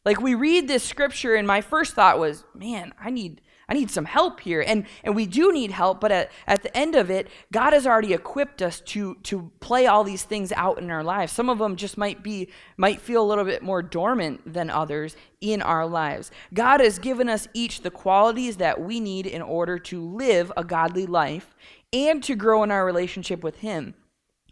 Like 0.06 0.22
we 0.22 0.36
read 0.36 0.68
this 0.68 0.84
scripture, 0.84 1.36
and 1.36 1.48
my 1.48 1.62
first 1.62 1.94
thought 1.96 2.19
was, 2.19 2.44
man, 2.54 2.94
I 3.00 3.10
need 3.10 3.42
I 3.68 3.74
need 3.74 3.90
some 3.90 4.06
help 4.06 4.42
here. 4.42 4.62
And, 4.62 4.86
and 5.04 5.16
we 5.16 5.25
do 5.25 5.52
need 5.52 5.72
help, 5.72 6.00
but 6.00 6.12
at, 6.12 6.31
at 6.46 6.62
the 6.63 6.75
end 6.78 6.96
of 6.96 7.10
it, 7.10 7.28
God 7.52 7.74
has 7.74 7.88
already 7.88 8.13
equipped 8.13 8.62
us 8.62 8.80
to, 8.81 9.16
to 9.24 9.52
play 9.60 9.88
all 9.88 10.04
these 10.04 10.24
things 10.24 10.52
out 10.52 10.78
in 10.78 10.92
our 10.92 11.04
lives. 11.04 11.31
Some 11.31 11.50
of 11.50 11.57
them 11.57 11.75
just 11.75 11.98
might 11.98 12.22
be, 12.22 12.50
might 12.78 13.02
feel 13.02 13.24
a 13.24 13.25
little 13.25 13.44
bit 13.44 13.64
more 13.64 13.81
dormant 13.81 14.42
than 14.45 14.69
others 14.69 15.16
in 15.42 15.62
our 15.62 15.88
lives. 15.88 16.30
God 16.54 16.80
has 16.80 17.00
given 17.00 17.28
us 17.28 17.47
each 17.54 17.81
the 17.81 17.92
qualities 17.92 18.57
that 18.57 18.81
we 18.81 19.00
need 19.00 19.26
in 19.26 19.42
order 19.42 19.80
to 19.80 20.02
live 20.02 20.52
a 20.56 20.64
godly 20.64 21.07
life 21.07 21.56
and 21.92 22.24
to 22.24 22.35
grow 22.35 22.62
in 22.62 22.71
our 22.71 22.85
relationship 22.85 23.44
with 23.44 23.57
Him. 23.57 23.95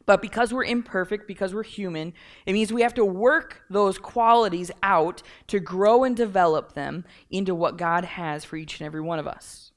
But 0.05 0.21
because 0.21 0.53
we're 0.53 0.65
imperfect, 0.65 1.27
because 1.27 1.53
we're 1.53 1.63
human, 1.63 2.13
it 2.45 2.53
means 2.53 2.73
we 2.73 2.81
have 2.81 2.93
to 2.95 3.05
work 3.05 3.61
those 3.69 3.97
qualities 3.97 4.71
out 4.81 5.23
to 5.47 5.59
grow 5.59 6.03
and 6.03 6.15
develop 6.15 6.73
them 6.73 7.05
into 7.29 7.55
what 7.55 7.77
God 7.77 8.05
has 8.05 8.43
for 8.43 8.57
each 8.57 8.79
and 8.79 8.85
every 8.85 9.01
one 9.01 9.19
of 9.19 9.27
us. 9.27 9.71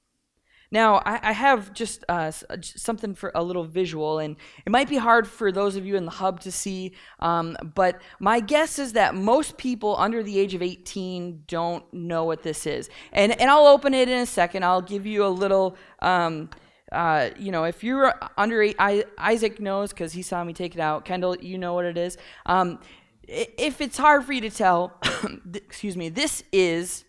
Now, 0.70 0.96
I, 0.96 1.20
I 1.22 1.32
have 1.32 1.72
just 1.72 2.04
uh, 2.08 2.32
uh 2.50 2.56
something 2.60 3.14
for 3.14 3.30
a 3.34 3.42
little 3.42 3.64
visual, 3.64 4.18
and 4.18 4.36
it 4.64 4.70
might 4.70 4.88
be 4.88 4.96
hard 4.96 5.28
for 5.28 5.52
those 5.52 5.76
of 5.76 5.86
you 5.86 5.96
in 5.96 6.04
the 6.04 6.10
hub 6.10 6.40
to 6.40 6.50
see, 6.50 6.92
um, 7.20 7.56
but 7.74 8.00
my 8.18 8.40
guess 8.40 8.78
is 8.78 8.94
that 8.94 9.14
most 9.14 9.56
people 9.58 9.96
under 9.96 10.22
the 10.22 10.38
age 10.38 10.54
of 10.54 10.62
18 10.62 11.44
don't 11.46 11.84
know 11.94 12.24
what 12.24 12.42
this 12.42 12.66
is. 12.66 12.90
And, 13.12 13.40
and 13.40 13.48
I'll 13.48 13.66
open 13.66 13.94
it 13.94 14.08
in 14.08 14.18
a 14.18 14.26
second. 14.26 14.64
I'll 14.64 14.82
give 14.82 15.06
you 15.06 15.24
a 15.24 15.28
little. 15.28 15.76
Um, 16.00 16.50
uh, 16.92 17.30
you 17.38 17.50
know, 17.50 17.64
if 17.64 17.82
you're 17.82 18.14
under 18.36 18.62
I, 18.78 19.04
Isaac 19.18 19.60
knows 19.60 19.90
because 19.90 20.12
he 20.12 20.22
saw 20.22 20.42
me 20.44 20.52
take 20.52 20.74
it 20.74 20.80
out. 20.80 21.04
Kendall, 21.04 21.36
you 21.36 21.58
know 21.58 21.74
what 21.74 21.84
it 21.84 21.98
is. 21.98 22.16
Um, 22.46 22.78
if 23.26 23.80
it's 23.80 23.98
hard 23.98 24.24
for 24.24 24.32
you 24.32 24.40
to 24.42 24.50
tell, 24.50 25.00
excuse 25.54 25.96
me, 25.96 26.08
this 26.08 26.44
is 26.52 27.04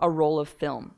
a 0.00 0.10
roll 0.10 0.38
of 0.38 0.48
film, 0.48 0.94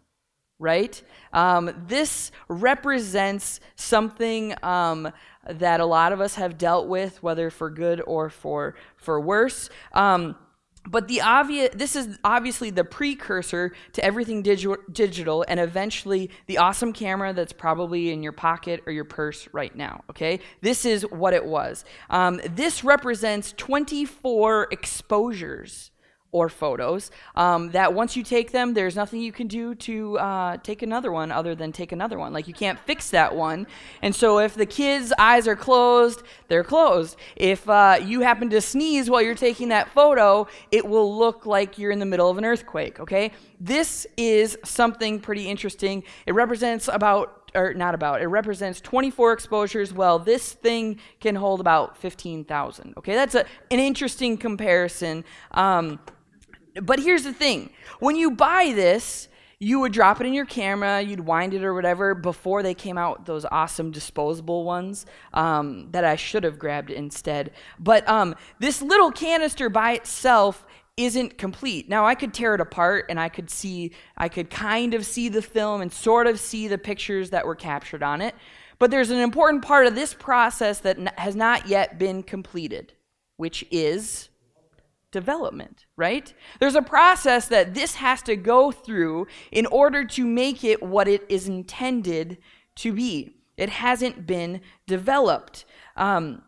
right? 0.58 1.00
Um, 1.32 1.84
this 1.86 2.32
represents 2.48 3.60
something 3.76 4.54
um, 4.64 5.12
that 5.48 5.80
a 5.80 5.86
lot 5.86 6.12
of 6.12 6.20
us 6.20 6.34
have 6.34 6.58
dealt 6.58 6.88
with, 6.88 7.22
whether 7.22 7.50
for 7.50 7.70
good 7.70 8.02
or 8.04 8.30
for 8.30 8.74
for 8.96 9.20
worse. 9.20 9.70
Um, 9.92 10.36
but 10.86 11.08
the 11.08 11.20
obvious 11.20 11.70
this 11.74 11.96
is 11.96 12.18
obviously 12.24 12.70
the 12.70 12.84
precursor 12.84 13.72
to 13.92 14.04
everything 14.04 14.42
digi- 14.42 14.76
digital 14.92 15.44
and 15.48 15.58
eventually 15.60 16.30
the 16.46 16.58
awesome 16.58 16.92
camera 16.92 17.32
that's 17.32 17.52
probably 17.52 18.10
in 18.10 18.22
your 18.22 18.32
pocket 18.32 18.82
or 18.86 18.92
your 18.92 19.04
purse 19.04 19.48
right 19.52 19.74
now 19.74 20.02
okay? 20.10 20.40
This 20.60 20.84
is 20.84 21.02
what 21.10 21.34
it 21.34 21.44
was. 21.44 21.84
Um, 22.10 22.40
this 22.54 22.84
represents 22.84 23.52
24 23.56 24.68
exposures 24.70 25.90
or 26.34 26.48
photos 26.48 27.12
um, 27.36 27.70
that 27.70 27.94
once 27.94 28.16
you 28.16 28.24
take 28.24 28.50
them 28.50 28.74
there's 28.74 28.96
nothing 28.96 29.20
you 29.20 29.30
can 29.30 29.46
do 29.46 29.72
to 29.72 30.18
uh, 30.18 30.56
take 30.64 30.82
another 30.82 31.12
one 31.12 31.30
other 31.30 31.54
than 31.54 31.70
take 31.70 31.92
another 31.92 32.18
one 32.18 32.32
like 32.32 32.48
you 32.48 32.52
can't 32.52 32.80
fix 32.80 33.10
that 33.10 33.32
one 33.36 33.64
and 34.02 34.12
so 34.12 34.40
if 34.40 34.56
the 34.56 34.66
kids 34.66 35.12
eyes 35.16 35.46
are 35.46 35.54
closed 35.54 36.24
they're 36.48 36.64
closed 36.64 37.16
if 37.36 37.68
uh, 37.68 37.96
you 38.04 38.20
happen 38.20 38.50
to 38.50 38.60
sneeze 38.60 39.08
while 39.08 39.22
you're 39.22 39.32
taking 39.32 39.68
that 39.68 39.88
photo 39.90 40.44
it 40.72 40.84
will 40.84 41.16
look 41.16 41.46
like 41.46 41.78
you're 41.78 41.92
in 41.92 42.00
the 42.00 42.04
middle 42.04 42.28
of 42.28 42.36
an 42.36 42.44
earthquake 42.44 42.98
okay 42.98 43.30
this 43.60 44.04
is 44.16 44.58
something 44.64 45.20
pretty 45.20 45.48
interesting 45.48 46.02
it 46.26 46.34
represents 46.34 46.88
about 46.88 47.44
or 47.54 47.72
not 47.72 47.94
about, 47.94 48.20
it 48.20 48.26
represents 48.26 48.80
24 48.80 49.32
exposures. 49.32 49.92
Well, 49.92 50.18
this 50.18 50.52
thing 50.52 50.98
can 51.20 51.36
hold 51.36 51.60
about 51.60 51.96
15,000. 51.96 52.94
Okay, 52.96 53.14
that's 53.14 53.34
a, 53.34 53.44
an 53.70 53.78
interesting 53.78 54.36
comparison. 54.36 55.24
Um, 55.52 56.00
but 56.82 56.98
here's 56.98 57.24
the 57.24 57.32
thing 57.32 57.70
when 57.98 58.16
you 58.16 58.30
buy 58.30 58.72
this, 58.74 59.28
you 59.58 59.80
would 59.80 59.92
drop 59.92 60.20
it 60.20 60.26
in 60.26 60.34
your 60.34 60.46
camera, 60.46 61.00
you'd 61.00 61.20
wind 61.20 61.54
it 61.54 61.64
or 61.64 61.74
whatever 61.74 62.14
before 62.14 62.62
they 62.62 62.74
came 62.74 62.98
out 62.98 63.26
those 63.26 63.44
awesome 63.50 63.90
disposable 63.90 64.64
ones 64.64 65.06
um, 65.32 65.90
that 65.92 66.04
I 66.04 66.16
should 66.16 66.44
have 66.44 66.58
grabbed 66.58 66.90
instead. 66.90 67.52
But 67.78 68.08
um, 68.08 68.34
this 68.58 68.82
little 68.82 69.10
canister 69.10 69.68
by 69.68 69.92
itself 69.92 70.66
isn't 70.96 71.38
complete. 71.38 71.88
Now 71.88 72.04
I 72.04 72.14
could 72.14 72.32
tear 72.32 72.54
it 72.54 72.60
apart 72.60 73.06
and 73.08 73.18
I 73.18 73.28
could 73.28 73.50
see 73.50 73.92
I 74.16 74.28
could 74.28 74.48
kind 74.48 74.94
of 74.94 75.04
see 75.04 75.28
the 75.28 75.42
film 75.42 75.80
and 75.80 75.92
sort 75.92 76.26
of 76.26 76.38
see 76.38 76.68
the 76.68 76.78
pictures 76.78 77.30
that 77.30 77.46
were 77.46 77.56
captured 77.56 78.02
on 78.02 78.20
it. 78.20 78.34
But 78.78 78.90
there's 78.90 79.10
an 79.10 79.18
important 79.18 79.64
part 79.64 79.86
of 79.86 79.94
this 79.94 80.14
process 80.14 80.80
that 80.80 80.98
n- 80.98 81.10
has 81.16 81.34
not 81.34 81.68
yet 81.68 81.98
been 81.98 82.22
completed, 82.22 82.92
which 83.36 83.64
is 83.70 84.28
development, 85.14 85.86
right? 85.96 86.34
There's 86.58 86.74
a 86.74 86.82
process 86.82 87.46
that 87.46 87.72
this 87.72 87.94
has 87.94 88.20
to 88.22 88.34
go 88.34 88.72
through 88.72 89.28
in 89.52 89.64
order 89.66 90.04
to 90.04 90.26
make 90.26 90.64
it 90.64 90.82
what 90.82 91.06
it 91.06 91.24
is 91.28 91.46
intended 91.46 92.38
to 92.76 92.92
be. 92.92 93.36
It 93.56 93.70
hasn't 93.70 94.26
been 94.26 94.60
developed. 94.88 95.64
Um, 95.96 96.42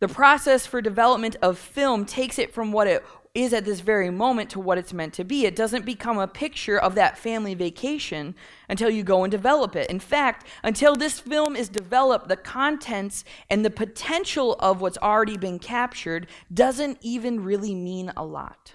the 0.00 0.08
process 0.08 0.66
for 0.66 0.82
development 0.82 1.36
of 1.40 1.56
film 1.56 2.04
takes 2.04 2.36
it 2.36 2.52
from 2.52 2.72
what 2.72 2.88
it 2.88 3.04
is 3.34 3.52
at 3.52 3.64
this 3.64 3.80
very 3.80 4.10
moment 4.10 4.48
to 4.50 4.60
what 4.60 4.78
it's 4.78 4.92
meant 4.92 5.12
to 5.14 5.24
be. 5.24 5.44
It 5.44 5.56
doesn't 5.56 5.84
become 5.84 6.18
a 6.18 6.28
picture 6.28 6.78
of 6.78 6.94
that 6.94 7.18
family 7.18 7.54
vacation 7.54 8.36
until 8.68 8.88
you 8.88 9.02
go 9.02 9.24
and 9.24 9.30
develop 9.30 9.74
it. 9.74 9.90
In 9.90 9.98
fact, 9.98 10.46
until 10.62 10.94
this 10.94 11.18
film 11.18 11.56
is 11.56 11.68
developed, 11.68 12.28
the 12.28 12.36
contents 12.36 13.24
and 13.50 13.64
the 13.64 13.70
potential 13.70 14.54
of 14.60 14.80
what's 14.80 14.98
already 14.98 15.36
been 15.36 15.58
captured 15.58 16.28
doesn't 16.52 16.98
even 17.00 17.42
really 17.42 17.74
mean 17.74 18.12
a 18.16 18.24
lot. 18.24 18.74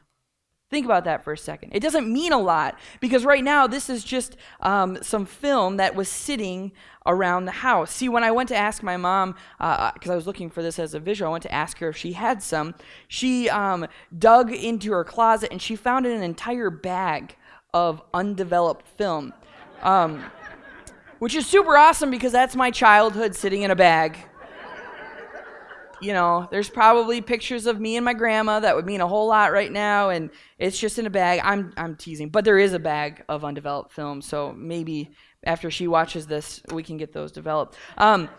Think 0.69 0.85
about 0.85 1.05
that 1.05 1.23
for 1.23 1.33
a 1.33 1.37
second. 1.37 1.71
It 1.73 1.79
doesn't 1.79 2.11
mean 2.11 2.31
a 2.31 2.37
lot 2.37 2.77
because 2.99 3.25
right 3.25 3.43
now 3.43 3.65
this 3.65 3.89
is 3.89 4.03
just 4.03 4.37
um, 4.61 4.99
some 5.01 5.25
film 5.25 5.77
that 5.77 5.95
was 5.95 6.07
sitting 6.07 6.71
around 7.07 7.45
the 7.45 7.51
house. 7.51 7.91
See, 7.91 8.07
when 8.07 8.23
I 8.23 8.29
went 8.29 8.49
to 8.49 8.55
ask 8.55 8.83
my 8.83 8.95
mom, 8.95 9.33
because 9.57 10.09
uh, 10.09 10.13
I 10.13 10.15
was 10.15 10.27
looking 10.27 10.51
for 10.51 10.61
this 10.61 10.77
as 10.77 10.93
a 10.93 10.99
visual, 10.99 11.29
I 11.29 11.31
went 11.31 11.41
to 11.43 11.51
ask 11.51 11.79
her 11.79 11.89
if 11.89 11.97
she 11.97 12.13
had 12.13 12.43
some. 12.43 12.75
She 13.07 13.49
um, 13.49 13.87
dug 14.15 14.53
into 14.53 14.91
her 14.91 15.03
closet 15.03 15.51
and 15.51 15.59
she 15.59 15.75
found 15.75 16.05
an 16.05 16.21
entire 16.21 16.69
bag 16.69 17.35
of 17.73 18.03
undeveloped 18.13 18.87
film, 18.89 19.33
um, 19.81 20.23
which 21.17 21.33
is 21.33 21.47
super 21.47 21.77
awesome 21.77 22.11
because 22.11 22.31
that's 22.31 22.55
my 22.55 22.69
childhood 22.69 23.35
sitting 23.35 23.63
in 23.63 23.71
a 23.71 23.75
bag 23.75 24.28
you 26.01 26.13
know, 26.13 26.47
there's 26.51 26.69
probably 26.69 27.21
pictures 27.21 27.65
of 27.65 27.79
me 27.79 27.95
and 27.95 28.05
my 28.05 28.13
grandma 28.13 28.59
that 28.59 28.75
would 28.75 28.85
mean 28.85 29.01
a 29.01 29.07
whole 29.07 29.27
lot 29.27 29.51
right 29.51 29.71
now, 29.71 30.09
and 30.09 30.29
it's 30.57 30.79
just 30.79 30.99
in 30.99 31.05
a 31.05 31.09
bag. 31.09 31.41
I'm 31.43 31.73
I'm 31.77 31.95
teasing, 31.95 32.29
but 32.29 32.45
there 32.45 32.57
is 32.57 32.73
a 32.73 32.79
bag 32.79 33.23
of 33.29 33.43
undeveloped 33.43 33.91
film, 33.91 34.21
so 34.21 34.53
maybe 34.53 35.11
after 35.43 35.71
she 35.71 35.87
watches 35.87 36.27
this, 36.27 36.61
we 36.71 36.83
can 36.83 36.97
get 36.97 37.13
those 37.13 37.31
developed. 37.31 37.77
Um, 37.97 38.29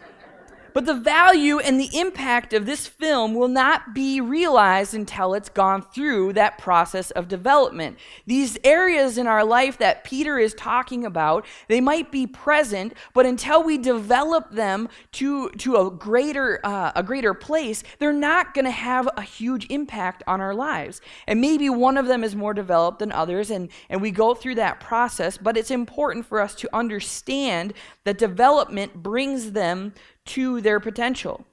but 0.74 0.86
the 0.86 0.94
value 0.94 1.58
and 1.58 1.80
the 1.80 1.90
impact 1.98 2.52
of 2.52 2.66
this 2.66 2.86
film 2.86 3.34
will 3.34 3.48
not 3.48 3.94
be 3.94 4.20
realized 4.20 4.94
until 4.94 5.34
it's 5.34 5.48
gone 5.48 5.82
through 5.82 6.32
that 6.34 6.58
process 6.58 7.10
of 7.12 7.28
development. 7.28 7.98
These 8.26 8.58
areas 8.64 9.18
in 9.18 9.26
our 9.26 9.44
life 9.44 9.78
that 9.78 10.04
Peter 10.04 10.38
is 10.38 10.54
talking 10.54 11.04
about, 11.04 11.46
they 11.68 11.80
might 11.80 12.10
be 12.10 12.26
present, 12.26 12.94
but 13.14 13.26
until 13.26 13.62
we 13.62 13.78
develop 13.78 14.50
them 14.50 14.88
to, 15.12 15.50
to 15.50 15.76
a 15.76 15.90
greater 15.90 16.60
uh, 16.64 16.92
a 16.94 17.02
greater 17.02 17.34
place, 17.34 17.82
they're 17.98 18.12
not 18.12 18.54
going 18.54 18.64
to 18.64 18.70
have 18.70 19.08
a 19.16 19.22
huge 19.22 19.66
impact 19.70 20.22
on 20.26 20.40
our 20.40 20.54
lives. 20.54 21.00
And 21.26 21.40
maybe 21.40 21.68
one 21.70 21.96
of 21.96 22.06
them 22.06 22.24
is 22.24 22.36
more 22.36 22.54
developed 22.54 22.98
than 22.98 23.12
others, 23.12 23.50
and, 23.50 23.68
and 23.88 24.00
we 24.00 24.10
go 24.10 24.34
through 24.34 24.56
that 24.56 24.80
process, 24.80 25.38
but 25.38 25.56
it's 25.56 25.70
important 25.70 26.26
for 26.26 26.40
us 26.40 26.54
to 26.56 26.68
understand 26.74 27.72
that 28.04 28.18
development 28.18 28.94
brings 29.02 29.52
them 29.52 29.92
to 30.30 30.60
their 30.60 30.80
potential. 30.80 31.46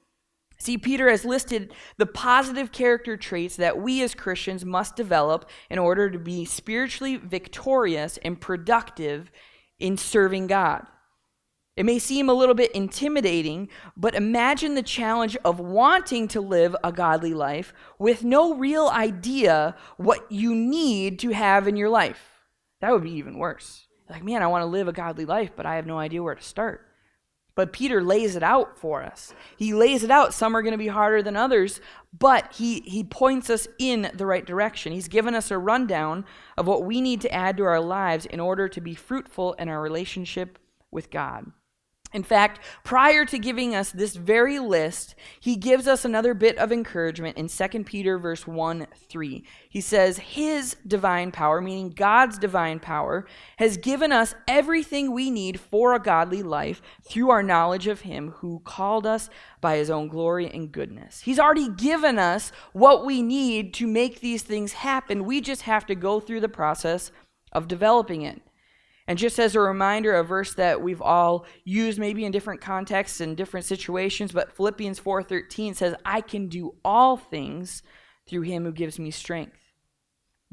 See, 0.60 0.77
Peter 0.77 1.10
has 1.10 1.24
listed 1.24 1.74
the 1.98 2.07
positive 2.07 2.72
character 2.72 3.15
traits 3.15 3.55
that 3.57 3.79
we 3.79 4.01
as 4.01 4.15
Christians 4.15 4.65
must 4.65 4.96
develop 4.96 5.48
in 5.69 5.77
order 5.77 6.10
to 6.10 6.17
be 6.17 6.46
spiritually 6.46 7.15
victorious 7.15 8.17
and 8.24 8.41
productive 8.41 9.31
in 9.79 9.98
serving 9.98 10.48
God. 10.48 10.88
It 11.75 11.86
may 11.86 12.00
seem 12.00 12.27
a 12.27 12.34
little 12.34 12.55
bit 12.55 12.72
intimidating, 12.72 13.69
but 13.96 14.15
imagine 14.15 14.74
the 14.74 14.81
challenge 14.81 15.38
of 15.46 15.60
wanting 15.60 16.27
to 16.29 16.41
live 16.41 16.75
a 16.84 16.91
godly 16.91 17.36
life 17.36 17.72
with 18.00 18.24
no 18.24 18.55
real 18.55 18.88
idea 18.88 19.75
what 19.98 20.31
you 20.31 20.55
need 20.55 21.19
to 21.19 21.29
have 21.29 21.67
in 21.67 21.77
your 21.77 21.89
life. 21.89 22.31
That 22.81 22.91
would 22.91 23.03
be 23.03 23.12
even 23.12 23.38
worse. 23.38 23.86
Like, 24.10 24.24
man, 24.24 24.41
I 24.41 24.48
want 24.48 24.63
to 24.63 24.67
live 24.67 24.88
a 24.88 24.93
godly 24.93 25.25
life, 25.25 25.51
but 25.55 25.67
I 25.67 25.75
have 25.75 25.86
no 25.86 26.00
idea 26.00 26.24
where 26.24 26.34
to 26.34 26.41
start. 26.41 26.87
But 27.57 27.73
Peter 27.73 28.03
lays 28.03 28.35
it 28.35 28.43
out 28.43 28.77
for 28.77 29.01
us. 29.01 29.33
He 29.57 29.73
lays 29.73 30.03
it 30.03 30.11
out. 30.11 30.31
Some 30.31 30.55
are 30.55 30.61
going 30.61 30.73
to 30.73 30.77
be 30.77 30.89
harder 30.89 31.23
than 31.23 31.35
others, 31.35 31.81
but 32.15 32.53
he, 32.53 32.81
he 32.81 33.03
points 33.03 33.49
us 33.49 33.67
in 33.79 34.11
the 34.13 34.27
right 34.27 34.45
direction. 34.45 34.93
He's 34.93 35.07
given 35.07 35.33
us 35.33 35.49
a 35.49 35.57
rundown 35.57 36.23
of 36.55 36.67
what 36.67 36.83
we 36.83 37.01
need 37.01 37.19
to 37.21 37.33
add 37.33 37.57
to 37.57 37.63
our 37.63 37.79
lives 37.79 38.27
in 38.27 38.39
order 38.39 38.69
to 38.69 38.79
be 38.79 38.93
fruitful 38.93 39.53
in 39.53 39.69
our 39.69 39.81
relationship 39.81 40.59
with 40.91 41.09
God. 41.09 41.51
In 42.13 42.23
fact, 42.23 42.61
prior 42.85 43.25
to 43.25 43.37
giving 43.37 43.75
us 43.75 43.91
this 43.91 44.15
very 44.15 44.59
list, 44.59 45.13
he 45.41 45.57
gives 45.57 45.87
us 45.87 46.05
another 46.05 46.33
bit 46.33 46.57
of 46.57 46.71
encouragement 46.71 47.37
in 47.37 47.49
2 47.49 47.83
Peter 47.83 48.17
verse 48.17 48.47
1 48.47 48.87
3. 49.09 49.43
He 49.69 49.81
says, 49.81 50.17
His 50.17 50.77
divine 50.87 51.31
power, 51.31 51.59
meaning 51.59 51.89
God's 51.89 52.37
divine 52.37 52.79
power, 52.79 53.27
has 53.57 53.75
given 53.75 54.13
us 54.13 54.35
everything 54.47 55.11
we 55.11 55.29
need 55.29 55.59
for 55.59 55.93
a 55.93 55.99
godly 55.99 56.41
life 56.43 56.81
through 57.03 57.29
our 57.29 57.43
knowledge 57.43 57.87
of 57.87 58.01
Him 58.01 58.31
who 58.37 58.61
called 58.63 59.05
us 59.05 59.29
by 59.59 59.75
His 59.75 59.89
own 59.89 60.07
glory 60.07 60.49
and 60.49 60.71
goodness. 60.71 61.21
He's 61.21 61.39
already 61.39 61.69
given 61.69 62.17
us 62.17 62.53
what 62.71 63.05
we 63.05 63.21
need 63.21 63.73
to 63.75 63.87
make 63.87 64.21
these 64.21 64.43
things 64.43 64.71
happen. 64.71 65.25
We 65.25 65.41
just 65.41 65.63
have 65.63 65.85
to 65.87 65.95
go 65.95 66.21
through 66.21 66.39
the 66.39 66.47
process 66.47 67.11
of 67.51 67.67
developing 67.67 68.21
it. 68.21 68.41
And 69.07 69.17
just 69.17 69.39
as 69.39 69.55
a 69.55 69.61
reminder, 69.61 70.13
a 70.13 70.23
verse 70.23 70.53
that 70.55 70.81
we've 70.81 71.01
all 71.01 71.45
used 71.63 71.97
maybe 71.97 72.25
in 72.25 72.31
different 72.31 72.59
contexts 72.59 73.21
and 73.21 73.37
different 73.37 73.65
situations, 73.65 74.33
but 74.33 74.51
Philippians 74.55 74.99
4:13 74.99 75.73
says, 75.73 75.95
"I 76.03 76.21
can 76.21 76.47
do 76.49 76.75
all 76.83 77.15
things 77.15 77.81
through 78.27 78.41
him 78.41 78.65
who 78.65 78.71
gives 78.73 78.99
me 78.99 79.11
strength." 79.11 79.57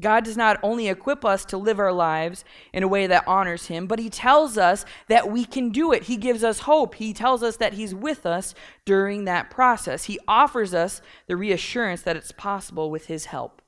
God 0.01 0.25
does 0.25 0.35
not 0.35 0.59
only 0.61 0.89
equip 0.89 1.23
us 1.23 1.45
to 1.45 1.57
live 1.57 1.79
our 1.79 1.93
lives 1.93 2.43
in 2.73 2.83
a 2.83 2.87
way 2.87 3.07
that 3.07 3.25
honors 3.27 3.67
him, 3.67 3.87
but 3.87 3.99
he 3.99 4.09
tells 4.09 4.57
us 4.57 4.83
that 5.07 5.31
we 5.31 5.45
can 5.45 5.69
do 5.69 5.93
it. 5.93 6.03
He 6.03 6.17
gives 6.17 6.43
us 6.43 6.59
hope. 6.59 6.95
He 6.95 7.13
tells 7.13 7.41
us 7.41 7.55
that 7.57 7.73
he's 7.73 7.95
with 7.95 8.25
us 8.25 8.53
during 8.83 9.23
that 9.23 9.49
process. 9.49 10.05
He 10.05 10.19
offers 10.27 10.73
us 10.73 11.01
the 11.27 11.37
reassurance 11.37 12.01
that 12.01 12.17
it's 12.17 12.33
possible 12.33 12.91
with 12.91 13.05
his 13.05 13.25
help. 13.25 13.61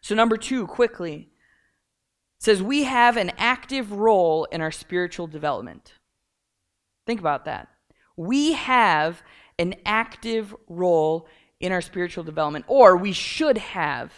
So 0.00 0.14
number 0.14 0.38
2, 0.38 0.66
quickly, 0.66 1.30
says 2.38 2.62
we 2.62 2.84
have 2.84 3.16
an 3.16 3.32
active 3.38 3.92
role 3.92 4.44
in 4.46 4.60
our 4.60 4.70
spiritual 4.70 5.26
development. 5.26 5.94
Think 7.06 7.20
about 7.20 7.44
that. 7.44 7.68
We 8.16 8.52
have 8.52 9.22
an 9.58 9.74
active 9.84 10.54
role 10.68 11.28
in 11.60 11.72
our 11.72 11.80
spiritual 11.80 12.24
development, 12.24 12.64
or 12.68 12.96
we 12.96 13.12
should 13.12 13.58
have 13.58 14.12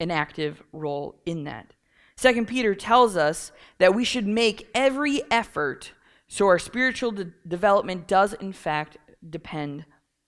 an 0.00 0.10
active 0.10 0.62
role 0.72 1.20
in 1.26 1.44
that. 1.44 1.74
Second 2.16 2.46
Peter 2.46 2.74
tells 2.74 3.16
us 3.16 3.52
that 3.78 3.94
we 3.94 4.04
should 4.04 4.26
make 4.26 4.68
every 4.74 5.22
effort 5.30 5.92
so 6.28 6.46
our 6.46 6.58
spiritual 6.58 7.12
de- 7.12 7.32
development 7.46 8.06
does 8.06 8.32
in 8.34 8.52
fact 8.52 8.96
depend 9.28 9.84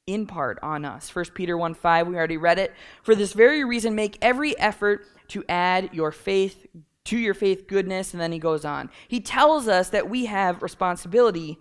in 0.06 0.26
part 0.26 0.58
on 0.62 0.84
us. 0.84 1.10
First 1.10 1.34
Peter 1.34 1.56
1 1.56 1.74
5, 1.74 2.06
we 2.06 2.16
already 2.16 2.36
read 2.36 2.58
it. 2.58 2.72
For 3.02 3.14
this 3.14 3.32
very 3.32 3.64
reason, 3.64 3.94
make 3.94 4.18
every 4.22 4.58
effort 4.58 5.04
to 5.28 5.44
add 5.48 5.90
your 5.92 6.12
faith, 6.12 6.66
to 7.06 7.18
your 7.18 7.34
faith 7.34 7.66
goodness, 7.66 8.12
and 8.12 8.20
then 8.20 8.32
he 8.32 8.38
goes 8.38 8.64
on. 8.64 8.90
He 9.08 9.20
tells 9.20 9.68
us 9.68 9.90
that 9.90 10.08
we 10.08 10.26
have 10.26 10.62
responsibility 10.62 11.58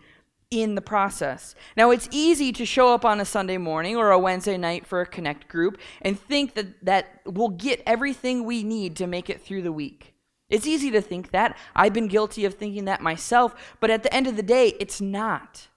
in 0.52 0.76
the 0.76 0.82
process. 0.82 1.56
Now, 1.76 1.92
it's 1.92 2.08
easy 2.12 2.52
to 2.54 2.66
show 2.66 2.94
up 2.94 3.04
on 3.04 3.20
a 3.20 3.26
Sunday 3.26 3.58
morning 3.58 3.96
or 3.96 4.12
a 4.12 4.20
Wednesday 4.20 4.58
night 4.58 4.86
for 4.86 5.02
a 5.02 5.06
connect 5.06 5.48
group 5.48 5.78
and 6.02 6.20
think 6.20 6.54
that, 6.54 6.86
that 6.86 7.22
we'll 7.26 7.50
get 7.50 7.82
everything 7.86 8.44
we 8.44 8.64
need 8.64 8.96
to 8.98 9.08
make 9.08 9.30
it 9.30 9.42
through 9.42 9.64
the 9.64 9.72
week. 9.72 10.14
It's 10.50 10.68
easy 10.68 10.92
to 10.92 11.02
think 11.02 11.32
that. 11.32 11.58
I've 11.76 11.94
been 11.94 12.08
guilty 12.08 12.46
of 12.46 12.54
thinking 12.54 12.86
that 12.86 13.02
myself, 13.02 13.76
but 13.80 13.90
at 13.90 14.04
the 14.04 14.14
end 14.14 14.28
of 14.28 14.36
the 14.36 14.44
day, 14.44 14.74
it's 14.80 15.02
not. 15.02 15.68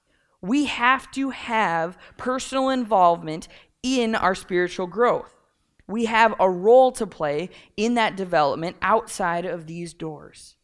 We 0.41 0.67
have 0.67 1.11
to 1.13 1.31
have 1.31 1.97
personal 2.17 2.69
involvement 2.69 3.49
in 3.83 4.15
our 4.15 4.35
spiritual 4.35 4.87
growth. 4.87 5.38
We 5.88 6.04
have 6.04 6.35
a 6.38 6.49
role 6.49 6.92
to 6.92 7.07
play 7.07 7.50
in 7.76 7.95
that 7.95 8.16
development 8.16 8.76
outside 8.83 9.47
of 9.47 9.66
these 9.66 9.95
doors. 9.95 10.57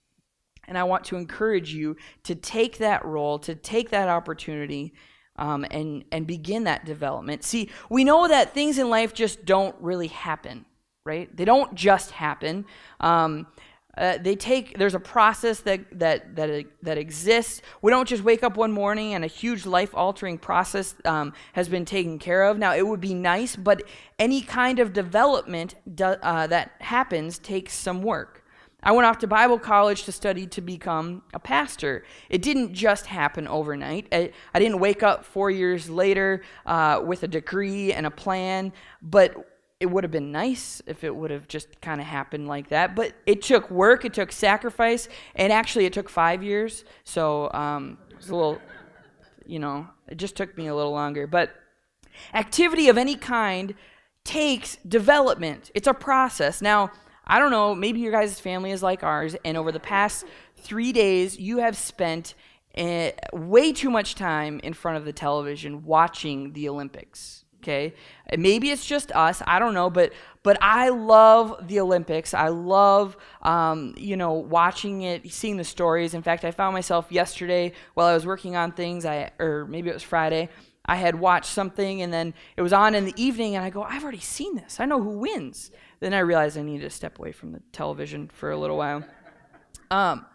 And 0.69 0.79
I 0.79 0.85
want 0.85 1.05
to 1.07 1.17
encourage 1.17 1.75
you 1.75 1.97
to 2.25 2.35
take 2.35 2.79
that 2.79 3.05
role, 3.05 3.39
to 3.41 3.55
take 3.55 3.91
that 3.91 4.09
opportunity, 4.09 4.95
um, 5.37 5.67
and, 5.71 6.05
and 6.13 6.27
begin 6.27 6.65
that 6.65 6.85
development. 6.85 7.45
See, 7.45 7.71
we 7.91 8.05
know 8.05 8.29
that 8.29 8.55
things 8.55 8.79
in 8.79 8.89
life 8.89 9.13
just 9.13 9.45
don't 9.45 9.75
really 9.81 10.09
happen, 10.09 10.65
right? 11.05 11.35
They 11.37 11.45
don't 11.45 11.75
just 11.75 12.13
happen. 12.13 12.67
Um, 13.01 13.47
uh, 13.97 14.19
they 14.19 14.35
take 14.35 14.77
there's 14.79 14.95
a 14.95 15.01
process 15.01 15.61
that 15.61 15.99
that 15.99 16.37
that 16.37 16.67
that 16.83 16.99
exists. 16.99 17.63
We 17.83 17.91
don't 17.91 18.09
just 18.09 18.25
wake 18.25 18.43
up 18.43 18.57
one 18.57 18.73
morning 18.73 19.15
and 19.15 19.25
a 19.25 19.29
huge 19.29 19.67
life 19.67 19.95
altering 19.95 20.39
process 20.39 20.95
um, 21.05 21.33
has 21.53 21.69
been 21.69 21.85
taken 21.85 22.19
care 22.19 22.45
of. 22.45 22.59
Now 22.59 22.75
it 22.75 22.87
would 22.87 23.01
be 23.01 23.15
nice, 23.15 23.57
but 23.57 23.83
any 24.19 24.41
kind 24.43 24.79
of 24.79 24.93
development 24.93 25.75
do, 25.95 26.05
uh, 26.05 26.47
that 26.49 26.73
happens 26.81 27.39
takes 27.39 27.75
some 27.75 28.03
work. 28.03 28.45
I 28.87 28.93
went 28.93 29.07
off 29.07 29.19
to 29.19 29.27
Bible 29.27 29.59
college 29.59 30.05
to 30.05 30.13
study 30.13 30.47
to 30.49 30.61
become 30.61 31.23
a 31.33 31.39
pastor. 31.39 32.05
It 32.29 32.43
didn't 32.43 32.75
just 32.75 33.07
happen 33.07 33.49
overnight. 33.49 34.09
I, 34.13 34.31
I 34.53 34.59
didn't 34.59 34.79
wake 34.79 35.03
up 35.03 35.25
four 35.25 35.51
years 35.51 35.89
later 35.89 36.43
uh, 36.67 37.01
with 37.03 37.23
a 37.23 37.29
degree 37.29 37.95
and 37.95 38.05
a 38.05 38.11
plan, 38.11 38.75
but 39.01 39.54
it 39.81 39.87
would 39.87 40.05
have 40.05 40.11
been 40.11 40.33
nice 40.33 40.81
if 40.87 41.05
it 41.05 41.15
would 41.15 41.31
have 41.31 41.49
just 41.49 41.81
kind 41.81 42.01
of 42.01 42.07
happened 42.07 42.49
like 42.49 42.69
that. 42.69 42.95
But 42.95 43.13
it 43.27 43.43
took 43.43 43.71
work, 43.71 44.05
it 44.05 44.15
took 44.15 44.33
sacrifice, 44.33 45.09
and 45.35 45.53
actually 45.53 45.85
it 45.85 45.93
took 45.93 46.09
five 46.09 46.43
years. 46.43 46.85
So 47.05 47.51
um, 47.53 47.99
it 48.11 48.17
was 48.17 48.31
a 48.31 48.37
little, 48.37 48.61
you 49.47 49.59
know, 49.59 49.89
it 50.09 50.17
just 50.17 50.37
took 50.37 50.57
me 50.57 50.69
a 50.69 50.75
little 50.75 50.93
longer. 50.93 51.27
But 51.27 51.51
activity 52.33 52.89
of 52.89 52.97
any 52.97 53.17
kind 53.17 53.75
takes 54.25 54.77
development, 54.89 55.71
it's 55.75 55.89
a 55.89 55.95
process. 55.95 56.63
Now, 56.63 56.93
I 57.27 57.39
don't 57.39 57.51
know, 57.51 57.75
maybe 57.75 58.01
your 58.01 58.13
guys' 58.13 58.39
family 58.39 58.71
is 58.71 58.83
like 58.83 59.03
ours, 59.03 59.35
and 59.45 59.57
over 59.57 59.73
the 59.73 59.81
past 59.81 60.25
three 60.57 60.93
days, 60.93 61.39
you 61.39 61.59
have 61.59 61.77
spent 61.77 62.35
uh, 62.77 63.11
way 63.33 63.73
too 63.73 63.91
much 63.91 64.15
time 64.15 64.61
in 64.63 64.73
front 64.73 64.99
of 64.99 65.05
the 65.05 65.13
television 65.13 65.85
watching 65.85 66.53
the 66.53 66.69
Olympics. 66.69 67.44
Okay, 67.65 67.95
maybe 68.37 68.69
it's 68.69 68.85
just 68.85 69.11
us. 69.13 69.43
I 69.47 69.59
don't 69.59 69.73
know, 69.73 69.89
but 69.89 70.13
but 70.43 70.59
I 70.61 70.91
love 70.91 71.67
the 71.67 71.81
Olympics. 71.81 72.35
I 72.35 72.49
love 72.49 73.17
um, 73.41 73.95
you 73.97 74.19
know 74.19 74.35
watching 74.35 75.01
it, 75.01 75.33
seeing 75.33 75.57
the 75.57 75.65
stories. 75.65 76.13
In 76.13 76.21
fact, 76.21 76.45
I 76.45 76.51
found 76.51 76.75
myself 76.75 77.07
yesterday 77.11 77.73
while 77.95 78.07
I 78.07 78.13
was 78.13 78.27
working 78.27 78.55
on 78.55 78.73
things. 78.73 79.07
I 79.07 79.31
or 79.39 79.65
maybe 79.67 79.89
it 79.89 79.95
was 79.95 80.03
Friday. 80.03 80.51
I 80.85 80.97
had 80.97 81.19
watched 81.19 81.51
something 81.51 82.03
and 82.03 82.13
then 82.13 82.35
it 82.59 82.61
was 82.61 82.75
on 82.75 82.95
in 82.95 83.07
the 83.07 83.15
evening, 83.17 83.57
and 83.57 83.65
I 83.65 83.71
go, 83.71 83.83
I've 83.83 84.03
already 84.03 84.21
seen 84.21 84.57
this. 84.57 84.79
I 84.79 84.85
know 84.85 85.03
who 85.03 85.19
wins. 85.19 85.71
Then 86.01 86.13
I 86.13 86.19
realized 86.19 86.59
I 86.59 86.63
needed 86.63 86.83
to 86.83 86.91
step 86.91 87.19
away 87.19 87.33
from 87.33 87.53
the 87.53 87.63
television 87.73 88.29
for 88.29 88.51
a 88.51 88.59
little 88.59 88.77
while. 88.77 89.03
Um, 89.91 90.27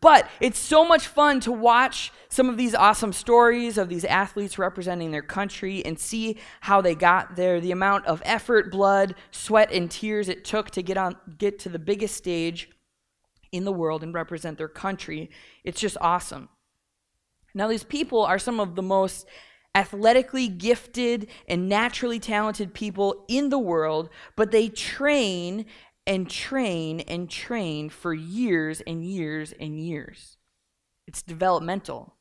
but 0.00 0.28
it's 0.40 0.58
so 0.58 0.86
much 0.86 1.06
fun 1.06 1.40
to 1.40 1.52
watch 1.52 2.12
some 2.28 2.48
of 2.48 2.56
these 2.56 2.74
awesome 2.74 3.12
stories 3.12 3.78
of 3.78 3.88
these 3.88 4.04
athletes 4.04 4.58
representing 4.58 5.10
their 5.10 5.22
country 5.22 5.84
and 5.84 5.98
see 5.98 6.36
how 6.60 6.80
they 6.80 6.94
got 6.94 7.36
there, 7.36 7.60
the 7.60 7.72
amount 7.72 8.06
of 8.06 8.22
effort, 8.24 8.70
blood, 8.70 9.14
sweat, 9.30 9.72
and 9.72 9.90
tears 9.90 10.28
it 10.28 10.44
took 10.44 10.70
to 10.70 10.82
get 10.82 10.96
on 10.96 11.16
get 11.38 11.58
to 11.60 11.68
the 11.68 11.78
biggest 11.78 12.16
stage 12.16 12.70
in 13.52 13.64
the 13.64 13.72
world 13.72 14.02
and 14.02 14.14
represent 14.14 14.58
their 14.58 14.68
country. 14.68 15.30
It's 15.64 15.80
just 15.80 15.96
awesome. 16.00 16.48
Now, 17.54 17.68
these 17.68 17.84
people 17.84 18.24
are 18.24 18.38
some 18.38 18.60
of 18.60 18.74
the 18.74 18.82
most 18.82 19.26
athletically 19.74 20.48
gifted 20.48 21.28
and 21.46 21.68
naturally 21.68 22.18
talented 22.18 22.74
people 22.74 23.24
in 23.28 23.48
the 23.48 23.58
world, 23.58 24.10
but 24.36 24.50
they 24.50 24.68
train 24.68 25.64
and 26.08 26.28
train 26.28 27.00
and 27.00 27.30
train 27.30 27.90
for 27.90 28.14
years 28.14 28.80
and 28.80 29.04
years 29.04 29.52
and 29.60 29.78
years. 29.78 30.38
It's 31.06 31.22
developmental. 31.22 32.14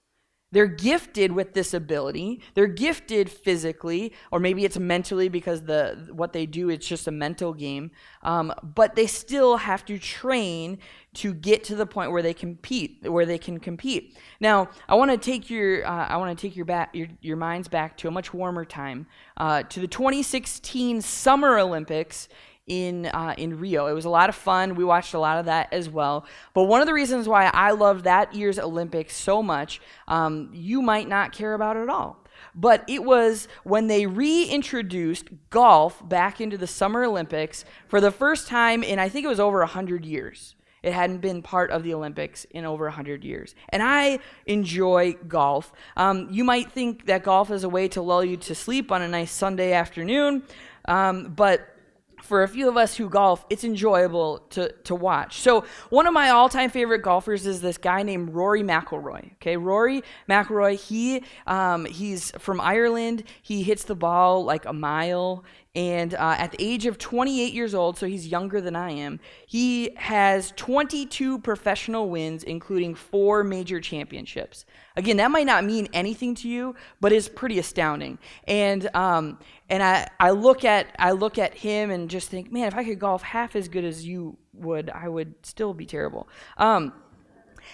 They're 0.52 0.68
gifted 0.68 1.34
with 1.34 1.54
this 1.54 1.74
ability. 1.74 2.42
They're 2.54 2.68
gifted 2.68 3.30
physically, 3.30 4.14
or 4.32 4.40
maybe 4.40 4.64
it's 4.64 4.80
mentally 4.80 5.28
because 5.28 5.64
the 5.64 6.08
what 6.12 6.32
they 6.32 6.46
do 6.46 6.70
is 6.70 6.86
just 6.86 7.08
a 7.08 7.12
mental 7.12 7.54
game. 7.54 7.92
Um, 8.24 8.54
but 8.64 8.96
they 8.96 9.08
still 9.08 9.58
have 9.58 9.84
to 9.86 10.00
train 10.00 10.80
to 11.16 11.34
get 11.34 11.66
to 11.66 11.76
the 11.76 11.86
point 11.86 12.12
where 12.12 12.22
they 12.22 12.34
compete, 12.34 13.10
where 13.10 13.26
they 13.26 13.38
can 13.38 13.60
compete. 13.60 14.18
Now, 14.40 14.70
I 14.88 14.96
want 14.96 15.12
to 15.12 15.18
take 15.18 15.50
your 15.50 15.86
uh, 15.86 16.08
I 16.08 16.16
want 16.16 16.38
to 16.38 16.42
take 16.42 16.56
your 16.56 16.66
back 16.66 16.92
your, 16.94 17.08
your 17.22 17.38
minds 17.38 17.68
back 17.68 17.98
to 17.98 18.08
a 18.08 18.12
much 18.12 18.34
warmer 18.34 18.64
time, 18.64 19.08
uh, 19.36 19.64
to 19.64 19.82
the 19.82 19.88
2016 19.88 21.02
Summer 21.02 21.58
Olympics 21.60 22.30
in 22.68 23.08
uh, 23.08 23.34
in 23.38 23.60
Rio. 23.60 23.88
It 23.88 23.94
was 23.94 24.06
a 24.06 24.10
lot 24.10 24.30
of 24.30 24.36
fun. 24.36 24.76
We 24.76 24.84
watched 24.84 25.14
a 25.14 25.20
lot 25.20 25.40
of 25.40 25.46
that 25.46 25.72
as 25.72 25.90
well. 25.90 26.26
But 26.54 26.64
one 26.64 26.82
of 26.82 26.88
the 26.88 26.94
reasons 26.94 27.28
why 27.28 27.46
I 27.46 27.72
love 27.72 28.04
that 28.04 28.36
year's 28.36 28.60
Olympics 28.60 29.16
so 29.16 29.42
much, 29.42 29.82
um, 30.08 30.50
you 30.54 30.82
might 30.82 31.08
not 31.08 31.32
care 31.32 31.54
about 31.54 31.78
it 31.78 31.84
at 31.84 31.90
all. 31.90 32.24
But 32.54 32.84
it 32.88 33.04
was 33.04 33.48
when 33.64 33.88
they 33.88 34.06
reintroduced 34.06 35.30
golf 35.50 36.08
back 36.08 36.40
into 36.40 36.58
the 36.58 36.68
Summer 36.68 37.04
Olympics 37.04 37.66
for 37.88 38.00
the 38.00 38.12
first 38.12 38.48
time 38.48 38.84
in 38.84 39.00
I 39.00 39.10
think 39.10 39.26
it 39.26 39.30
was 39.30 39.40
over 39.40 39.60
100 39.60 40.06
years. 40.06 40.56
It 40.84 40.94
hadn't 40.94 41.20
been 41.20 41.42
part 41.42 41.72
of 41.72 41.84
the 41.84 41.94
Olympics 41.94 42.46
in 42.46 42.64
over 42.64 42.86
100 42.86 43.24
years. 43.24 43.56
And 43.70 43.82
I 43.82 44.20
enjoy 44.46 45.14
golf. 45.28 45.74
Um, 45.96 46.28
you 46.32 46.44
might 46.44 46.72
think 46.72 47.08
that 47.08 47.24
golf 47.24 47.50
is 47.50 47.64
a 47.64 47.70
way 47.70 47.88
to 47.90 48.02
lull 48.02 48.24
you 48.24 48.38
to 48.38 48.56
sleep 48.56 48.92
on 48.92 49.02
a 49.02 49.08
nice 49.08 49.32
Sunday 49.32 49.74
afternoon, 49.74 50.44
um, 50.86 51.34
but 51.36 51.77
for 52.22 52.44
a 52.44 52.48
few 52.48 52.68
of 52.68 52.78
us 52.78 52.96
who 52.96 53.10
golf, 53.10 53.46
it's 53.50 53.64
enjoyable 53.64 54.40
to, 54.50 54.72
to 54.84 54.96
watch. 54.96 55.40
So 55.40 55.66
one 55.90 56.08
of 56.08 56.14
my 56.14 56.30
all-time 56.30 56.70
favorite 56.70 57.02
golfers 57.02 57.46
is 57.46 57.62
this 57.62 57.78
guy 57.78 58.04
named 58.04 58.34
Rory 58.34 58.64
McIlroy. 58.64 59.34
Okay, 59.34 59.58
Rory 59.58 60.04
McIlroy. 60.30 60.80
He 60.80 61.24
um, 61.46 61.86
he's 61.86 62.32
from 62.40 62.60
Ireland. 62.60 63.24
He 63.42 63.64
hits 63.64 63.84
the 63.84 63.96
ball 63.96 64.44
like 64.44 64.66
a 64.66 64.74
mile. 64.74 65.44
And 65.78 66.16
uh, 66.16 66.36
at 66.40 66.54
the 66.54 66.58
age 66.60 66.88
of 66.88 66.98
28 66.98 67.54
years 67.54 67.76
old, 67.76 68.00
so 68.00 68.08
he's 68.08 68.28
younger 68.28 68.60
than 68.60 68.76
I 68.76 68.90
am, 68.90 69.20
he 69.46 69.92
has 69.96 70.52
22 70.56 71.38
professional 71.38 72.10
wins, 72.10 72.42
including 72.42 72.96
four 72.96 73.44
major 73.44 73.80
championships. 73.80 74.66
Again, 74.96 75.18
that 75.18 75.30
might 75.30 75.46
not 75.46 75.64
mean 75.64 75.88
anything 75.94 76.34
to 76.34 76.50
you, 76.50 76.74
but 77.00 77.12
it's 77.12 77.30
pretty 77.30 77.60
astounding. 77.60 78.18
And 78.48 78.90
um, 78.96 79.38
and 79.70 79.84
I, 79.84 80.08
I 80.20 80.32
look 80.32 80.66
at 80.66 80.96
I 80.98 81.12
look 81.12 81.38
at 81.38 81.54
him 81.54 81.92
and 81.92 82.10
just 82.10 82.30
think, 82.30 82.52
man, 82.52 82.68
if 82.68 82.74
I 82.74 82.84
could 82.84 82.98
golf 82.98 83.22
half 83.22 83.56
as 83.56 83.68
good 83.68 83.86
as 83.86 84.04
you 84.04 84.36
would, 84.54 84.90
I 84.90 85.08
would 85.08 85.36
still 85.46 85.76
be 85.76 85.86
terrible. 85.86 86.28
Um, 86.58 86.92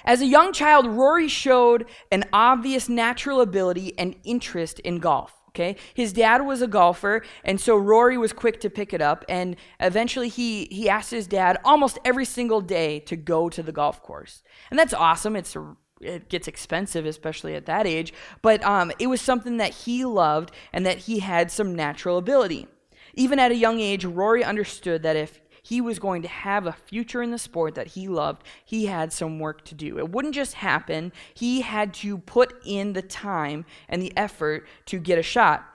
as 0.04 0.20
a 0.20 0.26
young 0.26 0.52
child, 0.52 0.88
Rory 0.88 1.30
showed 1.30 1.86
an 2.12 2.26
obvious 2.34 2.90
natural 2.90 3.40
ability 3.40 3.98
and 3.98 4.18
interest 4.26 4.82
in 4.82 5.00
golf. 5.00 5.43
Okay, 5.56 5.76
his 5.94 6.14
dad 6.14 6.48
was 6.48 6.64
a 6.64 6.68
golfer, 6.68 7.22
and 7.44 7.62
so 7.62 7.78
Rory 7.78 8.18
was 8.18 8.34
quick 8.34 8.60
to 8.62 8.72
pick 8.72 8.92
it 8.92 9.02
up. 9.02 9.24
And 9.30 9.56
eventually, 9.80 10.28
he 10.28 10.66
he 10.72 10.90
asked 10.90 11.12
his 11.12 11.28
dad 11.28 11.60
almost 11.64 12.00
every 12.04 12.26
single 12.26 12.60
day 12.60 13.00
to 13.02 13.16
go 13.16 13.50
to 13.50 13.62
the 13.62 13.72
golf 13.72 14.02
course, 14.02 14.42
and 14.72 14.80
that's 14.80 14.96
awesome. 14.96 15.36
It's 15.36 15.56
it 16.02 16.28
gets 16.28 16.48
expensive, 16.48 17.06
especially 17.06 17.56
at 17.56 17.68
that 17.68 17.86
age, 17.86 18.14
but 18.42 18.64
um, 18.64 18.92
it 19.00 19.08
was 19.08 19.22
something 19.22 19.58
that 19.58 19.74
he 19.74 20.06
loved 20.06 20.52
and 20.74 20.86
that 20.86 21.00
he 21.00 21.20
had 21.20 21.52
some 21.52 21.76
natural 21.76 22.18
ability. 22.18 22.68
Even 23.14 23.38
at 23.38 23.52
a 23.52 23.56
young 23.56 23.80
age, 23.80 24.06
Rory 24.06 24.44
understood 24.44 25.04
that 25.04 25.16
if 25.16 25.40
he 25.64 25.82
was 25.82 25.98
going 25.98 26.22
to 26.22 26.28
have 26.28 26.68
a 26.68 26.74
future 26.74 27.24
in 27.24 27.32
the 27.32 27.38
sport 27.40 27.76
that 27.76 27.88
he 27.88 28.08
loved, 28.08 28.44
he 28.64 28.86
had 28.86 29.12
some 29.12 29.40
work 29.40 29.64
to 29.66 29.76
do. 29.76 29.98
It 29.98 30.10
wouldn't 30.10 30.36
just 30.36 30.56
happen, 30.56 31.12
he 31.34 31.62
had 31.62 31.94
to 31.96 32.18
put 32.20 32.62
in 32.66 32.94
the 32.94 33.02
time 33.02 33.66
and 33.90 34.02
the 34.02 34.16
effort 34.16 34.68
to 34.88 35.00
get 35.00 35.18
a 35.18 35.24
shot. 35.24 35.66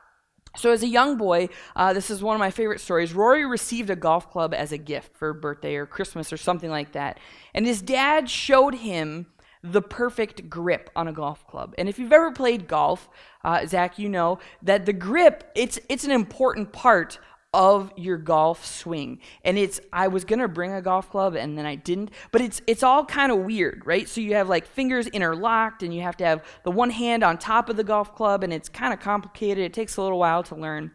So, 0.56 0.72
as 0.72 0.82
a 0.82 0.88
young 0.88 1.16
boy, 1.16 1.48
uh, 1.76 1.92
this 1.92 2.10
is 2.10 2.22
one 2.22 2.34
of 2.34 2.40
my 2.40 2.50
favorite 2.50 2.80
stories. 2.80 3.12
Rory 3.12 3.46
received 3.46 3.90
a 3.90 3.96
golf 3.96 4.30
club 4.30 4.54
as 4.54 4.72
a 4.72 4.78
gift 4.78 5.16
for 5.16 5.32
birthday 5.32 5.76
or 5.76 5.86
Christmas 5.86 6.32
or 6.32 6.36
something 6.36 6.70
like 6.70 6.92
that. 6.92 7.18
And 7.54 7.66
his 7.66 7.80
dad 7.80 8.28
showed 8.28 8.74
him 8.74 9.26
the 9.62 9.82
perfect 9.82 10.48
grip 10.48 10.90
on 10.96 11.08
a 11.08 11.12
golf 11.12 11.46
club. 11.46 11.74
And 11.78 11.88
if 11.88 11.98
you've 11.98 12.12
ever 12.12 12.32
played 12.32 12.68
golf, 12.68 13.08
uh, 13.44 13.66
Zach, 13.66 13.98
you 13.98 14.08
know 14.08 14.38
that 14.62 14.86
the 14.86 14.92
grip, 14.92 15.50
it's, 15.54 15.78
it's 15.88 16.04
an 16.04 16.10
important 16.10 16.72
part 16.72 17.18
of 17.54 17.90
your 17.96 18.18
golf 18.18 18.66
swing. 18.66 19.20
And 19.42 19.56
it's 19.56 19.80
I 19.92 20.08
was 20.08 20.24
going 20.24 20.40
to 20.40 20.48
bring 20.48 20.72
a 20.72 20.82
golf 20.82 21.10
club 21.10 21.34
and 21.34 21.56
then 21.56 21.64
I 21.64 21.76
didn't, 21.76 22.10
but 22.30 22.40
it's 22.40 22.60
it's 22.66 22.82
all 22.82 23.04
kind 23.04 23.32
of 23.32 23.38
weird, 23.38 23.82
right? 23.86 24.08
So 24.08 24.20
you 24.20 24.34
have 24.34 24.48
like 24.48 24.66
fingers 24.66 25.06
interlocked 25.08 25.82
and 25.82 25.94
you 25.94 26.02
have 26.02 26.16
to 26.18 26.24
have 26.24 26.44
the 26.64 26.70
one 26.70 26.90
hand 26.90 27.24
on 27.24 27.38
top 27.38 27.68
of 27.68 27.76
the 27.76 27.84
golf 27.84 28.14
club 28.14 28.44
and 28.44 28.52
it's 28.52 28.68
kind 28.68 28.92
of 28.92 29.00
complicated. 29.00 29.64
It 29.64 29.72
takes 29.72 29.96
a 29.96 30.02
little 30.02 30.18
while 30.18 30.42
to 30.44 30.54
learn. 30.54 30.90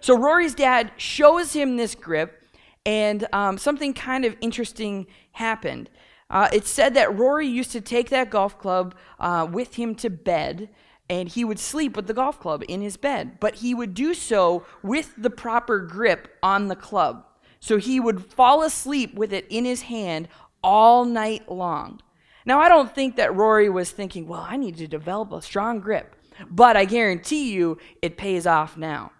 So 0.00 0.16
Rory's 0.16 0.54
dad 0.54 0.92
shows 0.96 1.52
him 1.52 1.76
this 1.76 1.94
grip 1.94 2.42
and 2.86 3.26
um, 3.32 3.58
something 3.58 3.92
kind 3.92 4.24
of 4.24 4.34
interesting 4.40 5.06
happened. 5.32 5.90
Uh, 6.30 6.48
it 6.52 6.66
said 6.66 6.94
that 6.94 7.16
Rory 7.16 7.46
used 7.46 7.72
to 7.72 7.80
take 7.80 8.10
that 8.10 8.30
golf 8.30 8.58
club 8.58 8.94
uh, 9.18 9.46
with 9.50 9.74
him 9.74 9.94
to 9.96 10.10
bed 10.10 10.68
and 11.10 11.28
he 11.28 11.44
would 11.44 11.58
sleep 11.58 11.96
with 11.96 12.06
the 12.06 12.14
golf 12.14 12.38
club 12.38 12.62
in 12.68 12.82
his 12.82 12.96
bed, 12.96 13.40
but 13.40 13.56
he 13.56 13.74
would 13.74 13.94
do 13.94 14.14
so 14.14 14.66
with 14.82 15.14
the 15.16 15.30
proper 15.30 15.78
grip 15.78 16.36
on 16.42 16.68
the 16.68 16.76
club. 16.76 17.24
So 17.60 17.78
he 17.78 17.98
would 17.98 18.24
fall 18.24 18.62
asleep 18.62 19.14
with 19.14 19.32
it 19.32 19.46
in 19.48 19.64
his 19.64 19.82
hand 19.82 20.28
all 20.62 21.04
night 21.04 21.50
long. 21.50 22.00
Now, 22.44 22.60
I 22.60 22.68
don't 22.68 22.94
think 22.94 23.16
that 23.16 23.34
Rory 23.34 23.68
was 23.68 23.90
thinking, 23.90 24.26
well, 24.26 24.46
I 24.48 24.56
need 24.56 24.76
to 24.78 24.88
develop 24.88 25.32
a 25.32 25.42
strong 25.42 25.80
grip, 25.80 26.14
but 26.50 26.76
I 26.76 26.84
guarantee 26.84 27.52
you 27.52 27.78
it 28.00 28.16
pays 28.16 28.46
off 28.46 28.76
now. 28.76 29.12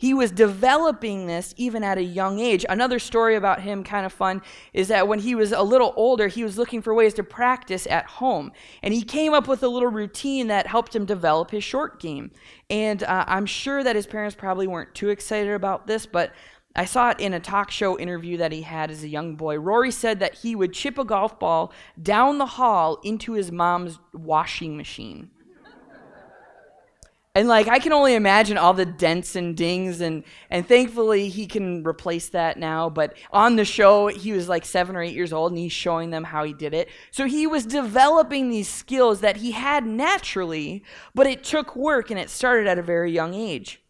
He 0.00 0.14
was 0.14 0.30
developing 0.30 1.26
this 1.26 1.52
even 1.58 1.84
at 1.84 1.98
a 1.98 2.02
young 2.02 2.38
age. 2.38 2.64
Another 2.66 2.98
story 2.98 3.36
about 3.36 3.60
him, 3.60 3.84
kind 3.84 4.06
of 4.06 4.14
fun, 4.14 4.40
is 4.72 4.88
that 4.88 5.06
when 5.06 5.18
he 5.18 5.34
was 5.34 5.52
a 5.52 5.62
little 5.62 5.92
older, 5.94 6.28
he 6.28 6.42
was 6.42 6.56
looking 6.56 6.80
for 6.80 6.94
ways 6.94 7.12
to 7.14 7.22
practice 7.22 7.86
at 7.86 8.06
home. 8.06 8.50
And 8.82 8.94
he 8.94 9.02
came 9.02 9.34
up 9.34 9.46
with 9.46 9.62
a 9.62 9.68
little 9.68 9.90
routine 9.90 10.46
that 10.46 10.66
helped 10.66 10.96
him 10.96 11.04
develop 11.04 11.50
his 11.50 11.64
short 11.64 12.00
game. 12.00 12.30
And 12.70 13.02
uh, 13.02 13.26
I'm 13.28 13.44
sure 13.44 13.84
that 13.84 13.94
his 13.94 14.06
parents 14.06 14.34
probably 14.34 14.66
weren't 14.66 14.94
too 14.94 15.10
excited 15.10 15.52
about 15.52 15.86
this, 15.86 16.06
but 16.06 16.32
I 16.74 16.86
saw 16.86 17.10
it 17.10 17.20
in 17.20 17.34
a 17.34 17.40
talk 17.40 17.70
show 17.70 17.98
interview 17.98 18.38
that 18.38 18.52
he 18.52 18.62
had 18.62 18.90
as 18.90 19.04
a 19.04 19.08
young 19.08 19.36
boy. 19.36 19.58
Rory 19.58 19.90
said 19.90 20.18
that 20.20 20.36
he 20.36 20.56
would 20.56 20.72
chip 20.72 20.96
a 20.96 21.04
golf 21.04 21.38
ball 21.38 21.74
down 22.02 22.38
the 22.38 22.46
hall 22.46 23.00
into 23.04 23.32
his 23.32 23.52
mom's 23.52 23.98
washing 24.14 24.78
machine. 24.78 25.30
And 27.36 27.46
like 27.46 27.68
I 27.68 27.78
can 27.78 27.92
only 27.92 28.14
imagine 28.14 28.58
all 28.58 28.74
the 28.74 28.84
dents 28.84 29.36
and 29.36 29.56
dings 29.56 30.00
and 30.00 30.24
and 30.50 30.66
thankfully 30.66 31.28
he 31.28 31.46
can 31.46 31.86
replace 31.86 32.28
that 32.30 32.58
now, 32.58 32.90
but 32.90 33.14
on 33.30 33.54
the 33.54 33.64
show 33.64 34.08
he 34.08 34.32
was 34.32 34.48
like 34.48 34.64
7 34.64 34.96
or 34.96 35.02
8 35.02 35.14
years 35.14 35.32
old 35.32 35.52
and 35.52 35.58
he's 35.58 35.70
showing 35.70 36.10
them 36.10 36.24
how 36.24 36.42
he 36.42 36.52
did 36.52 36.74
it. 36.74 36.88
So 37.12 37.26
he 37.26 37.46
was 37.46 37.64
developing 37.64 38.48
these 38.48 38.68
skills 38.68 39.20
that 39.20 39.36
he 39.36 39.52
had 39.52 39.86
naturally, 39.86 40.82
but 41.14 41.28
it 41.28 41.44
took 41.44 41.76
work 41.76 42.10
and 42.10 42.18
it 42.18 42.30
started 42.30 42.66
at 42.66 42.78
a 42.78 42.82
very 42.82 43.12
young 43.12 43.34
age. 43.34 43.80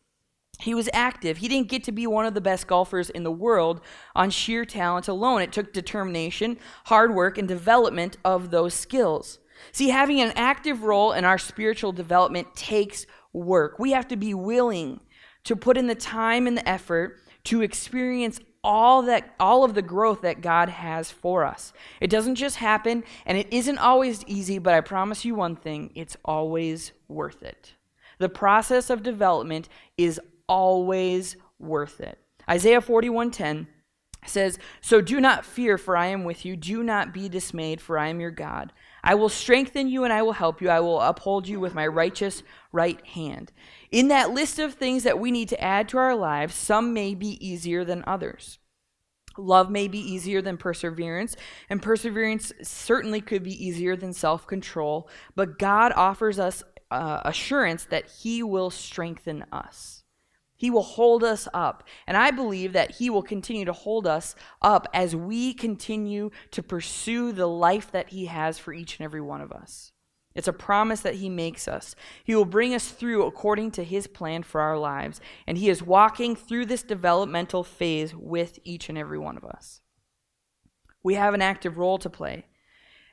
He 0.61 0.74
was 0.74 0.90
active. 0.92 1.38
He 1.38 1.48
didn't 1.48 1.68
get 1.68 1.85
to 1.85 1.92
be 1.92 2.07
one 2.07 2.26
of 2.26 2.35
the 2.35 2.42
best 2.42 2.66
golfers 2.66 3.09
in 3.09 3.22
the 3.22 3.33
world 3.33 3.81
on 4.14 4.29
sheer 4.29 4.66
talent 4.66 5.09
alone. 5.09 5.40
It 5.40 5.53
took 5.53 5.72
determination, 5.72 6.59
hard 6.85 7.14
work, 7.14 7.38
and 7.38 7.48
development 7.48 8.18
of 8.22 8.50
those 8.50 8.74
skills. 8.74 9.38
See, 9.72 9.88
having 9.88 10.20
an 10.20 10.33
active 10.37 10.83
role 10.83 11.12
in 11.12 11.24
our 11.24 11.38
spiritual 11.38 11.92
development 11.92 12.55
takes 12.55 13.07
work. 13.32 13.78
We 13.78 13.92
have 13.92 14.08
to 14.08 14.16
be 14.16 14.34
willing 14.34 15.00
to 15.44 15.56
put 15.56 15.76
in 15.76 15.86
the 15.86 15.94
time 15.94 16.46
and 16.46 16.56
the 16.56 16.68
effort 16.68 17.18
to 17.44 17.62
experience 17.62 18.40
all 18.62 19.02
that 19.02 19.34
all 19.40 19.64
of 19.64 19.74
the 19.74 19.82
growth 19.82 20.20
that 20.20 20.42
God 20.42 20.68
has 20.68 21.10
for 21.10 21.44
us. 21.44 21.72
It 22.00 22.10
doesn't 22.10 22.34
just 22.34 22.56
happen 22.56 23.04
and 23.24 23.38
it 23.38 23.48
isn't 23.50 23.78
always 23.78 24.24
easy, 24.26 24.58
but 24.58 24.74
I 24.74 24.80
promise 24.80 25.24
you 25.24 25.34
one 25.34 25.56
thing, 25.56 25.90
it's 25.94 26.16
always 26.24 26.92
worth 27.08 27.42
it. 27.42 27.74
The 28.18 28.28
process 28.28 28.90
of 28.90 29.02
development 29.02 29.68
is 29.96 30.20
always 30.46 31.36
worth 31.58 32.00
it. 32.00 32.18
Isaiah 32.48 32.82
41:10 32.82 33.66
says, 34.26 34.58
"So 34.82 35.00
do 35.00 35.20
not 35.20 35.46
fear, 35.46 35.78
for 35.78 35.96
I 35.96 36.06
am 36.06 36.24
with 36.24 36.44
you. 36.44 36.54
Do 36.54 36.82
not 36.82 37.14
be 37.14 37.28
dismayed, 37.30 37.80
for 37.80 37.98
I 37.98 38.08
am 38.08 38.20
your 38.20 38.30
God. 38.30 38.72
I 39.02 39.14
will 39.14 39.28
strengthen 39.28 39.88
you 39.88 40.04
and 40.04 40.12
I 40.12 40.22
will 40.22 40.32
help 40.32 40.60
you. 40.60 40.68
I 40.68 40.80
will 40.80 41.00
uphold 41.00 41.48
you 41.48 41.60
with 41.60 41.74
my 41.74 41.86
righteous 41.86 42.42
right 42.72 43.04
hand. 43.06 43.52
In 43.90 44.08
that 44.08 44.30
list 44.30 44.58
of 44.58 44.74
things 44.74 45.02
that 45.04 45.18
we 45.18 45.30
need 45.30 45.48
to 45.50 45.62
add 45.62 45.88
to 45.90 45.98
our 45.98 46.14
lives, 46.14 46.54
some 46.54 46.92
may 46.92 47.14
be 47.14 47.44
easier 47.46 47.84
than 47.84 48.04
others. 48.06 48.58
Love 49.38 49.70
may 49.70 49.88
be 49.88 49.98
easier 49.98 50.42
than 50.42 50.56
perseverance, 50.56 51.36
and 51.68 51.80
perseverance 51.80 52.52
certainly 52.62 53.20
could 53.20 53.42
be 53.42 53.64
easier 53.64 53.96
than 53.96 54.12
self 54.12 54.46
control, 54.46 55.08
but 55.34 55.58
God 55.58 55.92
offers 55.94 56.38
us 56.38 56.62
uh, 56.90 57.20
assurance 57.24 57.84
that 57.84 58.10
He 58.10 58.42
will 58.42 58.70
strengthen 58.70 59.44
us. 59.52 60.02
He 60.61 60.70
will 60.70 60.83
hold 60.83 61.25
us 61.25 61.49
up. 61.55 61.85
And 62.07 62.18
I 62.18 62.31
believe 62.31 62.75
that 62.75 62.96
He 62.96 63.09
will 63.09 63.23
continue 63.23 63.64
to 63.64 63.73
hold 63.73 64.07
us 64.07 64.35
up 64.61 64.87
as 64.92 65.16
we 65.16 65.55
continue 65.55 66.29
to 66.51 66.62
pursue 66.62 67.33
the 67.33 67.46
life 67.46 67.90
that 67.92 68.11
He 68.11 68.27
has 68.27 68.59
for 68.59 68.75
each 68.75 68.99
and 68.99 69.05
every 69.07 69.23
one 69.23 69.40
of 69.40 69.53
us. 69.53 69.92
It's 70.35 70.49
a 70.49 70.53
promise 70.53 71.01
that 71.01 71.14
He 71.14 71.31
makes 71.31 71.66
us. 71.66 71.96
He 72.25 72.35
will 72.35 72.44
bring 72.44 72.75
us 72.75 72.90
through 72.90 73.25
according 73.25 73.70
to 73.70 73.85
His 73.85 74.07
plan 74.07 74.42
for 74.42 74.61
our 74.61 74.77
lives. 74.77 75.18
And 75.46 75.57
He 75.57 75.70
is 75.70 75.83
walking 75.83 76.37
through 76.37 76.66
this 76.66 76.83
developmental 76.83 77.64
phase 77.64 78.14
with 78.14 78.59
each 78.62 78.90
and 78.90 78.99
every 78.99 79.18
one 79.18 79.38
of 79.38 79.44
us. 79.46 79.81
We 81.03 81.14
have 81.14 81.33
an 81.33 81.40
active 81.40 81.79
role 81.79 81.96
to 82.01 82.11
play. 82.11 82.44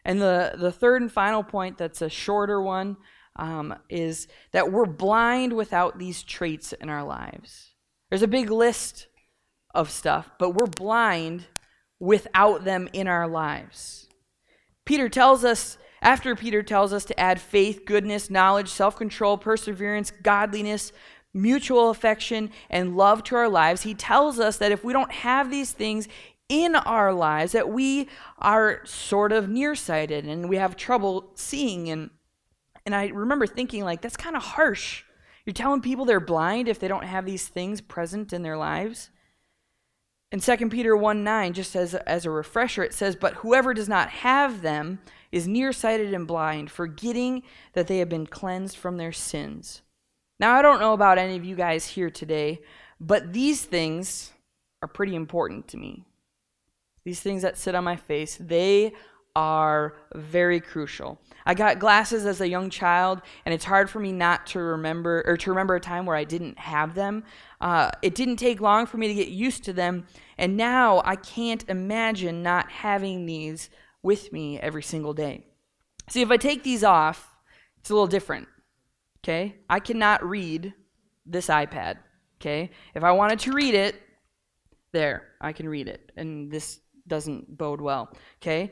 And 0.03 0.21
the, 0.21 0.55
the 0.57 0.73
third 0.73 1.01
and 1.01 1.09
final 1.09 1.43
point, 1.43 1.77
that's 1.77 2.01
a 2.01 2.09
shorter 2.09 2.61
one, 2.61 2.97
um, 3.37 3.75
is 3.89 4.27
that 4.51 4.71
we're 4.71 4.85
blind 4.85 5.53
without 5.53 5.97
these 5.97 6.23
traits 6.23 6.73
in 6.73 6.89
our 6.89 7.03
lives. 7.03 7.73
There's 8.09 8.23
a 8.23 8.27
big 8.27 8.49
list 8.49 9.07
of 9.73 9.89
stuff, 9.89 10.29
but 10.39 10.51
we're 10.51 10.65
blind 10.65 11.45
without 11.99 12.63
them 12.63 12.89
in 12.93 13.07
our 13.07 13.27
lives. 13.27 14.07
Peter 14.85 15.09
tells 15.09 15.43
us, 15.43 15.77
after 16.01 16.35
Peter 16.35 16.63
tells 16.63 16.93
us 16.93 17.05
to 17.05 17.19
add 17.19 17.41
faith, 17.41 17.83
goodness, 17.85 18.29
knowledge, 18.29 18.69
self 18.69 18.95
control, 18.95 19.37
perseverance, 19.37 20.11
godliness, 20.21 20.91
mutual 21.33 21.89
affection, 21.89 22.51
and 22.69 22.95
love 22.95 23.23
to 23.23 23.35
our 23.35 23.49
lives, 23.49 23.81
he 23.81 23.93
tells 23.93 24.39
us 24.39 24.57
that 24.57 24.71
if 24.71 24.83
we 24.83 24.93
don't 24.93 25.11
have 25.11 25.49
these 25.49 25.71
things 25.71 26.07
in 26.49 26.75
our 26.75 27.13
lives, 27.13 27.51
that 27.51 27.69
we 27.69 28.07
are 28.39 28.81
sort 28.85 29.31
of 29.31 29.49
nearsighted 29.49 30.25
and 30.25 30.47
we 30.47 30.55
have 30.55 30.75
trouble 30.75 31.31
seeing 31.35 31.89
and 31.89 32.09
and 32.87 32.95
I 32.95 33.07
remember 33.07 33.45
thinking, 33.45 33.83
like, 33.83 33.99
that's 33.99 34.15
kind 34.15 34.37
of 34.37 34.41
harsh. 34.41 35.03
You're 35.45 35.53
telling 35.53 35.81
people 35.81 36.05
they're 36.05 36.21
blind 36.21 36.69
if 36.69 36.79
they 36.79 36.87
don't 36.87 37.03
have 37.03 37.25
these 37.25 37.45
things 37.45 37.81
present 37.81 38.31
in 38.31 38.43
their 38.43 38.55
lives. 38.55 39.09
In 40.31 40.39
2 40.39 40.69
Peter 40.69 40.95
1 40.95 41.21
9, 41.21 41.51
just 41.51 41.75
as, 41.75 41.95
as 41.95 42.25
a 42.25 42.31
refresher, 42.31 42.83
it 42.83 42.93
says, 42.93 43.17
But 43.17 43.33
whoever 43.33 43.73
does 43.73 43.89
not 43.89 44.09
have 44.09 44.61
them 44.61 44.99
is 45.33 45.49
nearsighted 45.49 46.13
and 46.13 46.25
blind, 46.25 46.71
forgetting 46.71 47.43
that 47.73 47.87
they 47.87 47.97
have 47.97 48.07
been 48.07 48.25
cleansed 48.25 48.77
from 48.77 48.95
their 48.95 49.11
sins. 49.11 49.81
Now, 50.39 50.55
I 50.55 50.61
don't 50.61 50.79
know 50.79 50.93
about 50.93 51.17
any 51.17 51.35
of 51.35 51.43
you 51.43 51.57
guys 51.57 51.87
here 51.87 52.09
today, 52.09 52.61
but 53.01 53.33
these 53.33 53.65
things 53.65 54.31
are 54.81 54.87
pretty 54.87 55.13
important 55.13 55.67
to 55.67 55.77
me. 55.77 56.05
These 57.03 57.19
things 57.19 57.41
that 57.41 57.57
sit 57.57 57.75
on 57.75 57.83
my 57.83 57.97
face, 57.97 58.37
they 58.39 58.93
are 59.37 59.93
very 60.15 60.59
crucial. 60.59 61.21
I 61.45 61.53
got 61.53 61.77
glasses 61.77 62.25
as 62.25 62.41
a 62.41 62.49
young 62.49 62.71
child, 62.71 63.21
and 63.45 63.53
it's 63.53 63.65
hard 63.65 63.87
for 63.87 63.99
me 63.99 64.11
not 64.11 64.47
to 64.47 64.59
remember 64.59 65.23
or 65.27 65.37
to 65.37 65.51
remember 65.51 65.75
a 65.75 65.79
time 65.79 66.07
where 66.07 66.15
I 66.15 66.23
didn't 66.23 66.57
have 66.57 66.95
them. 66.95 67.23
Uh, 67.61 67.91
it 68.01 68.15
didn't 68.15 68.37
take 68.37 68.61
long 68.61 68.87
for 68.87 68.97
me 68.97 69.07
to 69.07 69.13
get 69.13 69.27
used 69.27 69.63
to 69.65 69.73
them, 69.73 70.07
and 70.39 70.57
now 70.57 71.03
I 71.05 71.15
can't 71.15 71.63
imagine 71.69 72.41
not 72.41 72.71
having 72.71 73.27
these 73.27 73.69
with 74.01 74.33
me 74.33 74.59
every 74.59 74.81
single 74.81 75.13
day. 75.13 75.45
See, 76.09 76.23
if 76.23 76.31
I 76.31 76.37
take 76.37 76.63
these 76.63 76.83
off, 76.83 77.35
it's 77.79 77.91
a 77.91 77.93
little 77.93 78.07
different. 78.07 78.47
Okay? 79.23 79.55
I 79.69 79.79
cannot 79.79 80.27
read 80.27 80.73
this 81.27 81.47
iPad. 81.47 81.97
Okay? 82.41 82.71
If 82.95 83.03
I 83.03 83.11
wanted 83.11 83.37
to 83.41 83.51
read 83.51 83.75
it, 83.75 84.01
there, 84.93 85.27
I 85.39 85.53
can 85.53 85.69
read 85.69 85.87
it. 85.87 86.11
And 86.17 86.49
this 86.49 86.79
doesn't 87.07 87.57
bode 87.57 87.81
well. 87.81 88.09
Okay? 88.41 88.71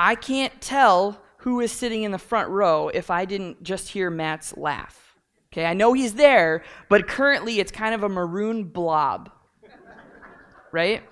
I 0.00 0.14
can't 0.14 0.58
tell 0.62 1.20
who 1.36 1.60
is 1.60 1.70
sitting 1.70 2.04
in 2.04 2.10
the 2.10 2.18
front 2.18 2.48
row 2.48 2.88
if 2.88 3.10
I 3.10 3.26
didn't 3.26 3.62
just 3.62 3.90
hear 3.90 4.08
Matt's 4.08 4.56
laugh. 4.56 5.14
Okay, 5.52 5.66
I 5.66 5.74
know 5.74 5.92
he's 5.92 6.14
there, 6.14 6.64
but 6.88 7.06
currently 7.06 7.60
it's 7.60 7.70
kind 7.70 7.94
of 7.94 8.02
a 8.02 8.08
maroon 8.08 8.64
blob. 8.64 9.30
Right? 10.72 11.02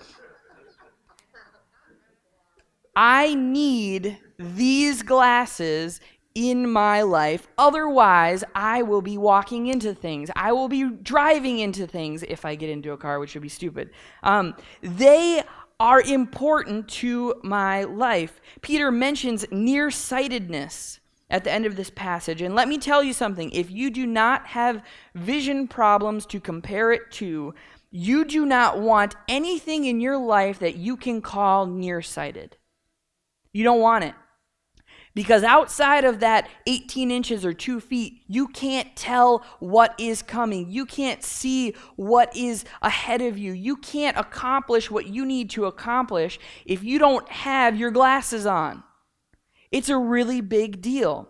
I 2.97 3.35
need 3.35 4.17
these 4.39 5.03
glasses 5.03 6.01
in 6.35 6.71
my 6.71 7.03
life. 7.03 7.47
Otherwise, 7.59 8.43
I 8.55 8.81
will 8.83 9.03
be 9.03 9.19
walking 9.19 9.67
into 9.67 9.95
things. 9.95 10.31
I 10.35 10.53
will 10.53 10.69
be 10.69 10.89
driving 10.89 11.59
into 11.59 11.87
things 11.87 12.23
if 12.23 12.47
I 12.47 12.55
get 12.55 12.71
into 12.71 12.93
a 12.93 12.97
car, 12.97 13.19
which 13.19 13.35
would 13.35 13.43
be 13.43 13.51
stupid. 13.51 13.91
Um, 14.23 14.55
they 14.81 15.43
are 15.81 16.01
important 16.01 16.89
to 16.89 17.35
my 17.43 17.85
life. 17.85 18.41
Peter 18.63 18.91
mentions 18.91 19.45
nearsightedness 19.51 21.01
at 21.31 21.45
the 21.45 21.53
end 21.53 21.67
of 21.67 21.77
this 21.77 21.91
passage. 21.91 22.43
And 22.43 22.55
let 22.55 22.69
me 22.69 22.79
tell 22.79 23.03
you 23.03 23.13
something 23.13 23.51
if 23.51 23.71
you 23.71 23.91
do 23.91 24.07
not 24.07 24.47
have 24.47 24.83
vision 25.15 25.69
problems 25.69 26.27
to 26.27 26.41
compare 26.41 26.93
it 26.93 27.11
to, 27.13 27.55
you 27.91 28.25
do 28.25 28.45
not 28.45 28.79
want 28.81 29.15
anything 29.29 29.85
in 29.85 30.01
your 30.01 30.19
life 30.19 30.59
that 30.59 30.77
you 30.77 30.97
can 30.97 31.23
call 31.23 31.67
nearsighted. 31.67 32.57
You 33.53 33.65
don't 33.65 33.81
want 33.81 34.05
it. 34.05 34.15
Because 35.19 35.43
outside 35.43 36.05
of 36.05 36.21
that 36.21 36.49
18 36.69 37.11
inches 37.11 37.45
or 37.45 37.53
two 37.53 37.81
feet, 37.81 38.23
you 38.29 38.47
can't 38.47 38.95
tell 38.95 39.45
what 39.59 39.93
is 39.99 40.23
coming. 40.23 40.71
You 40.71 40.87
can't 40.87 41.25
see 41.25 41.75
what 41.97 42.37
is 42.37 42.65
ahead 42.83 43.21
of 43.21 43.37
you. 43.37 43.51
You 43.51 43.75
can't 43.75 44.17
accomplish 44.17 44.93
what 44.93 45.09
you 45.09 45.27
need 45.27 45.51
to 45.51 45.65
accomplish 45.65 46.39
if 46.65 46.85
you 46.85 47.01
don't 47.01 47.29
have 47.31 47.77
your 47.77 47.91
glasses 47.91 48.47
on. 48.47 48.85
It's 49.73 49.89
a 49.89 49.99
really 49.99 50.41
big 50.41 50.81
deal. 50.81 51.29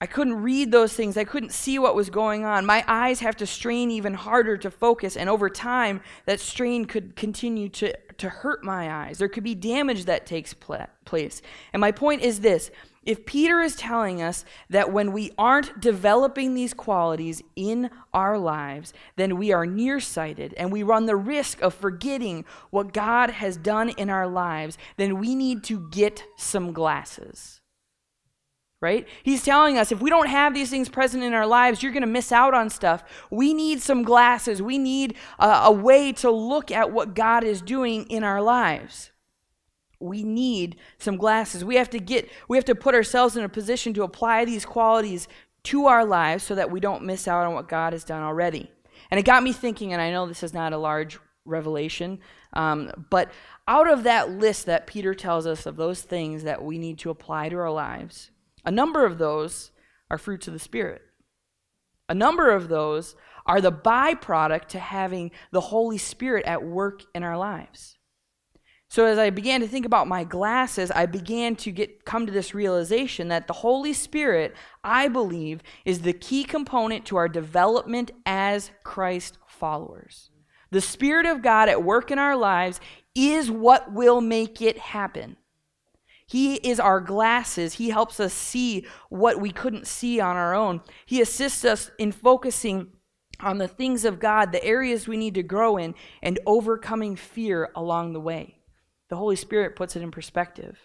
I 0.00 0.06
couldn't 0.06 0.40
read 0.40 0.72
those 0.72 0.94
things. 0.94 1.18
I 1.18 1.24
couldn't 1.24 1.52
see 1.52 1.78
what 1.78 1.94
was 1.94 2.08
going 2.08 2.46
on. 2.46 2.64
My 2.64 2.82
eyes 2.88 3.20
have 3.20 3.36
to 3.36 3.46
strain 3.46 3.90
even 3.90 4.14
harder 4.14 4.56
to 4.56 4.70
focus, 4.70 5.14
and 5.14 5.28
over 5.28 5.50
time, 5.50 6.00
that 6.24 6.40
strain 6.40 6.86
could 6.86 7.16
continue 7.16 7.68
to, 7.68 7.92
to 8.20 8.28
hurt 8.28 8.64
my 8.64 9.04
eyes. 9.04 9.18
There 9.18 9.28
could 9.28 9.44
be 9.44 9.54
damage 9.54 10.04
that 10.04 10.26
takes 10.26 10.54
pla- 10.54 10.86
place. 11.04 11.42
And 11.72 11.80
my 11.80 11.92
point 11.92 12.22
is 12.22 12.40
this 12.40 12.70
if 13.02 13.24
Peter 13.24 13.60
is 13.60 13.76
telling 13.76 14.20
us 14.20 14.44
that 14.68 14.92
when 14.92 15.12
we 15.12 15.32
aren't 15.38 15.80
developing 15.80 16.54
these 16.54 16.74
qualities 16.74 17.42
in 17.56 17.90
our 18.12 18.38
lives, 18.38 18.92
then 19.16 19.38
we 19.38 19.52
are 19.52 19.64
nearsighted 19.64 20.52
and 20.58 20.70
we 20.70 20.82
run 20.82 21.06
the 21.06 21.16
risk 21.16 21.62
of 21.62 21.72
forgetting 21.74 22.44
what 22.70 22.92
God 22.92 23.30
has 23.30 23.56
done 23.56 23.88
in 23.90 24.10
our 24.10 24.28
lives, 24.28 24.76
then 24.98 25.18
we 25.18 25.34
need 25.34 25.64
to 25.64 25.88
get 25.88 26.22
some 26.36 26.72
glasses 26.72 27.59
right? 28.80 29.06
He's 29.22 29.42
telling 29.42 29.76
us 29.76 29.92
if 29.92 30.00
we 30.00 30.10
don't 30.10 30.28
have 30.28 30.54
these 30.54 30.70
things 30.70 30.88
present 30.88 31.22
in 31.22 31.34
our 31.34 31.46
lives, 31.46 31.82
you're 31.82 31.92
going 31.92 32.02
to 32.02 32.06
miss 32.06 32.32
out 32.32 32.54
on 32.54 32.70
stuff. 32.70 33.04
We 33.30 33.52
need 33.52 33.82
some 33.82 34.02
glasses. 34.02 34.62
We 34.62 34.78
need 34.78 35.16
a, 35.38 35.48
a, 35.64 35.72
way 35.72 36.12
to 36.14 36.30
look 36.30 36.70
at 36.70 36.90
what 36.90 37.14
God 37.14 37.44
is 37.44 37.60
doing 37.60 38.04
in 38.04 38.24
our 38.24 38.40
lives. 38.40 39.10
We 39.98 40.22
need 40.22 40.76
some 40.98 41.18
glasses. 41.18 41.62
We 41.62 41.76
have 41.76 41.90
to 41.90 41.98
get 41.98 42.30
we 42.48 42.56
have 42.56 42.64
to 42.66 42.74
put 42.74 42.94
ourselves 42.94 43.36
in 43.36 43.44
a 43.44 43.50
position 43.50 43.92
to 43.94 44.02
apply 44.02 44.46
these 44.46 44.64
qualities 44.64 45.28
to 45.64 45.86
our 45.86 46.06
lives 46.06 46.42
so 46.42 46.54
that 46.54 46.70
we 46.70 46.80
don't 46.80 47.04
miss 47.04 47.28
out 47.28 47.46
on 47.46 47.52
what 47.52 47.68
God 47.68 47.92
has 47.92 48.02
done 48.02 48.22
already. 48.22 48.70
And 49.10 49.20
it 49.20 49.24
got 49.24 49.42
me 49.42 49.52
thinking, 49.52 49.92
and 49.92 50.00
I 50.00 50.10
know 50.10 50.26
this 50.26 50.42
is 50.42 50.54
not 50.54 50.72
a 50.72 50.78
large 50.78 51.18
revelation, 51.44 52.20
um, 52.54 52.90
but 53.10 53.30
out 53.68 53.90
of 53.90 54.04
that 54.04 54.30
list 54.30 54.66
that 54.66 54.86
Peter 54.86 55.14
tells 55.14 55.46
us 55.46 55.66
of 55.66 55.76
those 55.76 56.00
things 56.00 56.44
that 56.44 56.62
we 56.62 56.78
need 56.78 56.98
to 57.00 57.10
apply 57.10 57.50
to 57.50 57.56
our 57.56 57.70
lives, 57.70 58.30
a 58.64 58.70
number 58.70 59.04
of 59.04 59.18
those 59.18 59.70
are 60.10 60.18
fruits 60.18 60.46
of 60.46 60.52
the 60.52 60.58
Spirit. 60.58 61.02
A 62.08 62.14
number 62.14 62.50
of 62.50 62.68
those 62.68 63.14
are 63.46 63.60
the 63.60 63.72
byproduct 63.72 64.66
to 64.68 64.78
having 64.78 65.30
the 65.52 65.60
Holy 65.60 65.98
Spirit 65.98 66.44
at 66.44 66.64
work 66.64 67.02
in 67.14 67.22
our 67.22 67.38
lives. 67.38 67.96
So 68.88 69.04
as 69.04 69.18
I 69.18 69.30
began 69.30 69.60
to 69.60 69.68
think 69.68 69.86
about 69.86 70.08
my 70.08 70.24
glasses, 70.24 70.90
I 70.90 71.06
began 71.06 71.54
to 71.56 71.70
get 71.70 72.04
come 72.04 72.26
to 72.26 72.32
this 72.32 72.54
realization 72.54 73.28
that 73.28 73.46
the 73.46 73.52
Holy 73.52 73.92
Spirit, 73.92 74.52
I 74.82 75.06
believe, 75.06 75.62
is 75.84 76.00
the 76.00 76.12
key 76.12 76.42
component 76.42 77.06
to 77.06 77.16
our 77.16 77.28
development 77.28 78.10
as 78.26 78.72
Christ 78.82 79.38
followers. 79.46 80.30
The 80.72 80.80
Spirit 80.80 81.26
of 81.26 81.40
God 81.40 81.68
at 81.68 81.84
work 81.84 82.10
in 82.10 82.18
our 82.18 82.34
lives 82.34 82.80
is 83.14 83.48
what 83.48 83.92
will 83.92 84.20
make 84.20 84.60
it 84.60 84.78
happen. 84.78 85.36
He 86.30 86.54
is 86.54 86.78
our 86.78 87.00
glasses. 87.00 87.74
He 87.74 87.90
helps 87.90 88.20
us 88.20 88.32
see 88.32 88.86
what 89.08 89.40
we 89.40 89.50
couldn't 89.50 89.88
see 89.88 90.20
on 90.20 90.36
our 90.36 90.54
own. 90.54 90.80
He 91.04 91.20
assists 91.20 91.64
us 91.64 91.90
in 91.98 92.12
focusing 92.12 92.92
on 93.40 93.58
the 93.58 93.66
things 93.66 94.04
of 94.04 94.20
God, 94.20 94.52
the 94.52 94.62
areas 94.62 95.08
we 95.08 95.16
need 95.16 95.34
to 95.34 95.42
grow 95.42 95.76
in, 95.76 95.92
and 96.22 96.38
overcoming 96.46 97.16
fear 97.16 97.72
along 97.74 98.12
the 98.12 98.20
way. 98.20 98.58
The 99.08 99.16
Holy 99.16 99.34
Spirit 99.34 99.74
puts 99.74 99.96
it 99.96 100.02
in 100.02 100.12
perspective. 100.12 100.78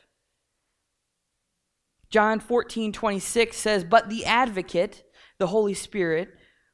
John 2.10 2.40
14, 2.40 2.92
26 2.92 3.56
says, 3.56 3.84
But 3.84 4.10
the 4.10 4.26
advocate, 4.26 5.04
the 5.38 5.48
Holy 5.48 5.76
Spirit, 5.76 6.30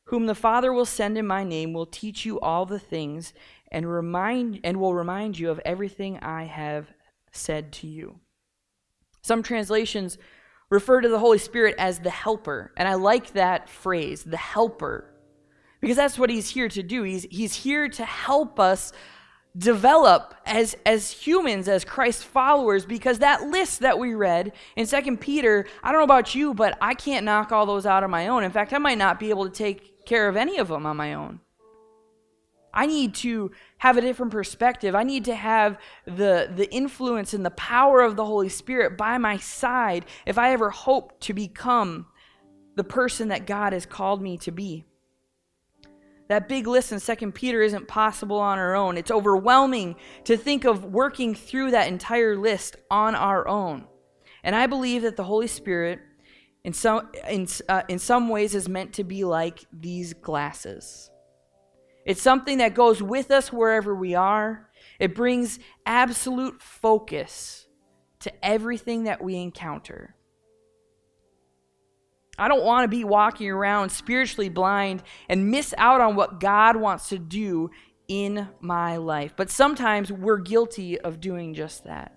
whom 0.05 0.27
the 0.27 0.33
Father 0.33 0.71
will 0.71 0.85
send 0.85 1.17
in 1.17 1.27
my 1.27 1.43
name, 1.43 1.73
will 1.73 1.85
teach 1.85 2.25
you 2.25 2.39
all 2.39 2.65
the 2.65 2.79
things 2.79 3.33
and 3.69 3.91
remind 3.91 4.61
and 4.63 4.79
will 4.79 4.93
remind 4.93 5.37
you 5.37 5.49
of 5.51 5.59
everything 5.65 6.19
I 6.19 6.45
have 6.45 6.87
said 7.33 7.73
to 7.73 7.87
you. 7.87 8.20
Some 9.21 9.43
translations 9.43 10.17
refer 10.69 11.01
to 11.01 11.09
the 11.09 11.19
Holy 11.19 11.37
Spirit 11.37 11.75
as 11.77 11.99
the 11.99 12.09
helper, 12.09 12.71
and 12.77 12.87
I 12.87 12.95
like 12.95 13.33
that 13.33 13.69
phrase, 13.69 14.23
the 14.23 14.37
helper, 14.37 15.05
because 15.79 15.97
that's 15.97 16.17
what 16.17 16.29
he's 16.29 16.49
here 16.49 16.69
to 16.69 16.83
do. 16.83 17.03
He's, 17.03 17.27
he's 17.29 17.53
here 17.53 17.89
to 17.89 18.05
help 18.05 18.59
us 18.59 18.93
develop 19.57 20.33
as 20.45 20.77
as 20.85 21.11
humans 21.11 21.67
as 21.67 21.83
christ 21.83 22.23
followers 22.23 22.85
because 22.85 23.19
that 23.19 23.43
list 23.43 23.81
that 23.81 23.99
we 23.99 24.13
read 24.13 24.53
in 24.77 24.85
second 24.85 25.19
peter 25.19 25.65
i 25.83 25.91
don't 25.91 25.99
know 25.99 26.05
about 26.05 26.33
you 26.33 26.53
but 26.53 26.77
i 26.81 26.93
can't 26.93 27.25
knock 27.25 27.51
all 27.51 27.65
those 27.65 27.85
out 27.85 28.01
on 28.01 28.09
my 28.09 28.29
own 28.29 28.45
in 28.45 28.51
fact 28.51 28.71
i 28.71 28.77
might 28.77 28.97
not 28.97 29.19
be 29.19 29.29
able 29.29 29.43
to 29.43 29.51
take 29.51 30.05
care 30.05 30.29
of 30.29 30.37
any 30.37 30.57
of 30.57 30.69
them 30.69 30.85
on 30.85 30.95
my 30.95 31.13
own 31.13 31.37
I 32.73 32.85
need 32.85 33.15
to 33.15 33.51
have 33.79 33.97
a 33.97 34.01
different 34.01 34.31
perspective. 34.31 34.95
I 34.95 35.03
need 35.03 35.25
to 35.25 35.35
have 35.35 35.77
the, 36.05 36.49
the 36.55 36.71
influence 36.71 37.33
and 37.33 37.45
the 37.45 37.51
power 37.51 38.01
of 38.01 38.15
the 38.15 38.25
Holy 38.25 38.49
Spirit 38.49 38.97
by 38.97 39.17
my 39.17 39.37
side 39.37 40.05
if 40.25 40.37
I 40.37 40.53
ever 40.53 40.69
hope 40.69 41.19
to 41.21 41.33
become 41.33 42.07
the 42.75 42.83
person 42.83 43.27
that 43.27 43.45
God 43.45 43.73
has 43.73 43.85
called 43.85 44.21
me 44.21 44.37
to 44.39 44.51
be. 44.51 44.85
That 46.29 46.47
big 46.47 46.65
list 46.65 46.93
in 46.93 46.99
2 47.01 47.31
Peter 47.33 47.61
isn't 47.61 47.89
possible 47.89 48.39
on 48.39 48.57
our 48.57 48.73
own. 48.73 48.97
It's 48.97 49.11
overwhelming 49.11 49.97
to 50.23 50.37
think 50.37 50.63
of 50.63 50.85
working 50.85 51.35
through 51.35 51.71
that 51.71 51.89
entire 51.89 52.37
list 52.37 52.77
on 52.89 53.15
our 53.15 53.45
own. 53.49 53.85
And 54.41 54.55
I 54.55 54.65
believe 54.67 55.01
that 55.01 55.17
the 55.17 55.25
Holy 55.25 55.47
Spirit, 55.47 55.99
in 56.63 56.71
some, 56.71 57.11
in, 57.29 57.47
uh, 57.67 57.83
in 57.89 57.99
some 57.99 58.29
ways, 58.29 58.55
is 58.55 58.69
meant 58.69 58.93
to 58.93 59.03
be 59.03 59.25
like 59.25 59.65
these 59.73 60.13
glasses 60.13 61.10
it's 62.05 62.21
something 62.21 62.57
that 62.59 62.73
goes 62.73 63.01
with 63.01 63.31
us 63.31 63.51
wherever 63.51 63.93
we 63.95 64.15
are. 64.15 64.69
It 64.99 65.15
brings 65.15 65.59
absolute 65.85 66.61
focus 66.61 67.67
to 68.21 68.45
everything 68.45 69.03
that 69.03 69.23
we 69.23 69.35
encounter. 69.35 70.15
I 72.37 72.47
don't 72.47 72.63
want 72.63 72.85
to 72.85 72.87
be 72.87 73.03
walking 73.03 73.49
around 73.49 73.91
spiritually 73.91 74.49
blind 74.49 75.03
and 75.29 75.51
miss 75.51 75.73
out 75.77 76.01
on 76.01 76.15
what 76.15 76.39
God 76.39 76.75
wants 76.75 77.09
to 77.09 77.19
do 77.19 77.69
in 78.07 78.47
my 78.59 78.97
life. 78.97 79.33
But 79.35 79.49
sometimes 79.49 80.11
we're 80.11 80.39
guilty 80.39 80.99
of 80.99 81.19
doing 81.19 81.53
just 81.53 81.83
that. 81.83 82.15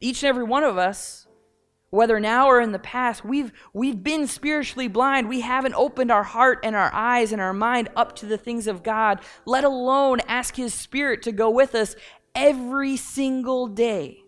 Each 0.00 0.22
and 0.22 0.28
every 0.28 0.44
one 0.44 0.64
of 0.64 0.78
us 0.78 1.26
whether 1.92 2.18
now 2.18 2.46
or 2.46 2.58
in 2.58 2.72
the 2.72 2.78
past, 2.78 3.22
we've, 3.22 3.52
we've 3.74 4.02
been 4.02 4.26
spiritually 4.26 4.88
blind. 4.88 5.28
We 5.28 5.42
haven't 5.42 5.74
opened 5.74 6.10
our 6.10 6.22
heart 6.22 6.60
and 6.62 6.74
our 6.74 6.90
eyes 6.94 7.32
and 7.32 7.40
our 7.40 7.52
mind 7.52 7.90
up 7.94 8.16
to 8.16 8.26
the 8.26 8.38
things 8.38 8.66
of 8.66 8.82
God, 8.82 9.20
let 9.44 9.62
alone 9.62 10.20
ask 10.26 10.56
His 10.56 10.72
Spirit 10.72 11.20
to 11.24 11.32
go 11.32 11.50
with 11.50 11.74
us 11.74 11.94
every 12.34 12.96
single 12.96 13.66
day. 13.66 14.22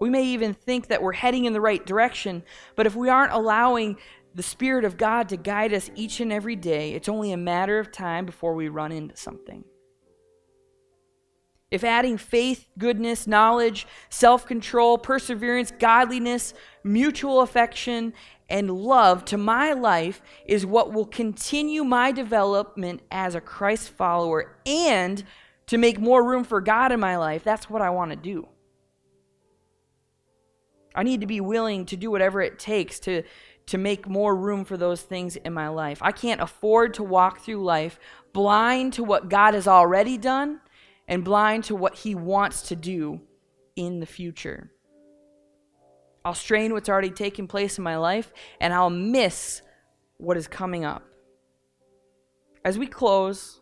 We 0.00 0.10
may 0.10 0.24
even 0.24 0.54
think 0.54 0.88
that 0.88 1.02
we're 1.02 1.12
heading 1.12 1.44
in 1.44 1.52
the 1.52 1.60
right 1.60 1.86
direction, 1.86 2.42
but 2.74 2.86
if 2.86 2.96
we 2.96 3.08
aren't 3.08 3.32
allowing 3.32 3.96
the 4.34 4.42
Spirit 4.42 4.84
of 4.84 4.96
God 4.96 5.28
to 5.28 5.36
guide 5.36 5.72
us 5.72 5.88
each 5.94 6.18
and 6.18 6.32
every 6.32 6.56
day, 6.56 6.94
it's 6.94 7.08
only 7.08 7.30
a 7.30 7.36
matter 7.36 7.78
of 7.78 7.92
time 7.92 8.26
before 8.26 8.54
we 8.54 8.68
run 8.68 8.90
into 8.90 9.16
something. 9.16 9.62
If 11.70 11.84
adding 11.84 12.16
faith, 12.16 12.66
goodness, 12.78 13.26
knowledge, 13.26 13.86
self 14.08 14.46
control, 14.46 14.96
perseverance, 14.96 15.70
godliness, 15.78 16.54
mutual 16.82 17.42
affection, 17.42 18.14
and 18.48 18.70
love 18.70 19.24
to 19.26 19.36
my 19.36 19.74
life 19.74 20.22
is 20.46 20.64
what 20.64 20.92
will 20.92 21.04
continue 21.04 21.84
my 21.84 22.12
development 22.12 23.02
as 23.10 23.34
a 23.34 23.40
Christ 23.40 23.90
follower 23.90 24.56
and 24.64 25.22
to 25.66 25.76
make 25.76 26.00
more 26.00 26.24
room 26.24 26.44
for 26.44 26.62
God 26.62 26.92
in 26.92 27.00
my 27.00 27.18
life, 27.18 27.44
that's 27.44 27.68
what 27.68 27.82
I 27.82 27.90
want 27.90 28.10
to 28.10 28.16
do. 28.16 28.48
I 30.94 31.02
need 31.02 31.20
to 31.20 31.26
be 31.26 31.42
willing 31.42 31.84
to 31.86 31.96
do 31.96 32.10
whatever 32.10 32.40
it 32.40 32.58
takes 32.58 32.98
to, 33.00 33.22
to 33.66 33.76
make 33.76 34.08
more 34.08 34.34
room 34.34 34.64
for 34.64 34.78
those 34.78 35.02
things 35.02 35.36
in 35.36 35.52
my 35.52 35.68
life. 35.68 35.98
I 36.02 36.10
can't 36.10 36.40
afford 36.40 36.94
to 36.94 37.02
walk 37.02 37.40
through 37.40 37.62
life 37.62 38.00
blind 38.32 38.94
to 38.94 39.04
what 39.04 39.28
God 39.28 39.52
has 39.52 39.68
already 39.68 40.16
done 40.16 40.60
and 41.08 41.24
blind 41.24 41.64
to 41.64 41.74
what 41.74 41.96
He 41.96 42.14
wants 42.14 42.62
to 42.68 42.76
do 42.76 43.20
in 43.74 43.98
the 43.98 44.06
future. 44.06 44.70
I'll 46.24 46.34
strain 46.34 46.72
what's 46.72 46.88
already 46.88 47.10
taken 47.10 47.48
place 47.48 47.78
in 47.78 47.84
my 47.84 47.96
life, 47.96 48.32
and 48.60 48.72
I'll 48.72 48.90
miss 48.90 49.62
what 50.18 50.36
is 50.36 50.46
coming 50.46 50.84
up. 50.84 51.02
As 52.64 52.78
we 52.78 52.86
close, 52.86 53.60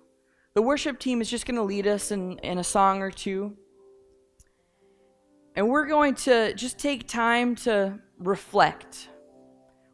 the 0.54 0.62
worship 0.62 0.98
team 0.98 1.20
is 1.20 1.30
just 1.30 1.46
going 1.46 1.56
to 1.56 1.62
lead 1.62 1.86
us 1.86 2.10
in, 2.10 2.38
in 2.38 2.58
a 2.58 2.64
song 2.64 3.02
or 3.02 3.10
two. 3.10 3.56
And 5.54 5.68
we're 5.68 5.86
going 5.86 6.14
to 6.16 6.54
just 6.54 6.78
take 6.78 7.06
time 7.06 7.54
to 7.56 7.98
reflect. 8.18 9.10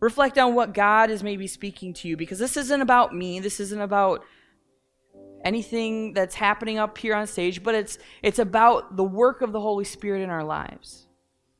reflect 0.00 0.38
on 0.38 0.54
what 0.54 0.72
God 0.72 1.10
is 1.10 1.22
maybe 1.22 1.46
speaking 1.46 1.92
to 1.94 2.08
you 2.08 2.16
because 2.16 2.38
this 2.38 2.56
isn't 2.56 2.80
about 2.80 3.14
me. 3.14 3.40
This 3.40 3.60
isn't 3.60 3.80
about 3.80 4.24
anything 5.44 6.12
that's 6.12 6.34
happening 6.34 6.78
up 6.78 6.96
here 6.98 7.14
on 7.14 7.26
stage, 7.26 7.62
but 7.62 7.74
it's 7.74 7.98
it's 8.22 8.38
about 8.38 8.96
the 8.96 9.04
work 9.04 9.42
of 9.42 9.52
the 9.52 9.60
Holy 9.60 9.84
Spirit 9.84 10.22
in 10.22 10.30
our 10.30 10.44
lives. 10.44 11.06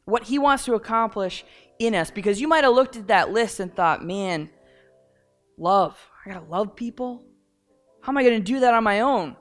What 0.05 0.25
he 0.25 0.39
wants 0.39 0.65
to 0.65 0.75
accomplish 0.75 1.45
in 1.79 1.95
us 1.95 2.11
because 2.11 2.41
you 2.41 2.49
might 2.49 2.65
have 2.65 2.75
looked 2.75 2.97
at 2.97 3.09
that 3.09 3.31
list 3.31 3.61
and 3.61 3.75
thought, 3.75 4.05
"Man, 4.05 4.51
love. 5.59 5.99
I 6.25 6.33
got 6.33 6.41
to 6.41 6.51
love 6.51 6.77
people. 6.77 7.25
How 8.03 8.13
am 8.13 8.19
I 8.19 8.23
going 8.23 8.39
to 8.39 8.53
do 8.53 8.61
that 8.61 8.75
on 8.75 8.85
my 8.85 9.01
own?" 9.01 9.37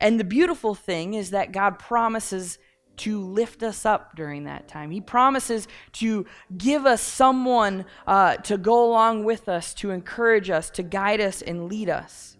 And 0.00 0.18
the 0.18 0.24
beautiful 0.24 0.74
thing 0.74 1.14
is 1.14 1.30
that 1.30 1.52
God 1.52 1.78
promises 1.78 2.58
to 2.98 3.20
lift 3.20 3.62
us 3.62 3.86
up 3.86 4.14
during 4.16 4.44
that 4.44 4.68
time. 4.68 4.90
He 4.90 5.00
promises 5.00 5.66
to 5.92 6.26
give 6.56 6.86
us 6.86 7.00
someone 7.00 7.86
uh, 8.06 8.36
to 8.36 8.58
go 8.58 8.84
along 8.84 9.24
with 9.24 9.48
us, 9.48 9.72
to 9.74 9.90
encourage 9.90 10.50
us, 10.50 10.70
to 10.70 10.82
guide 10.82 11.20
us, 11.20 11.40
and 11.42 11.68
lead 11.68 11.88
us. 11.88 12.31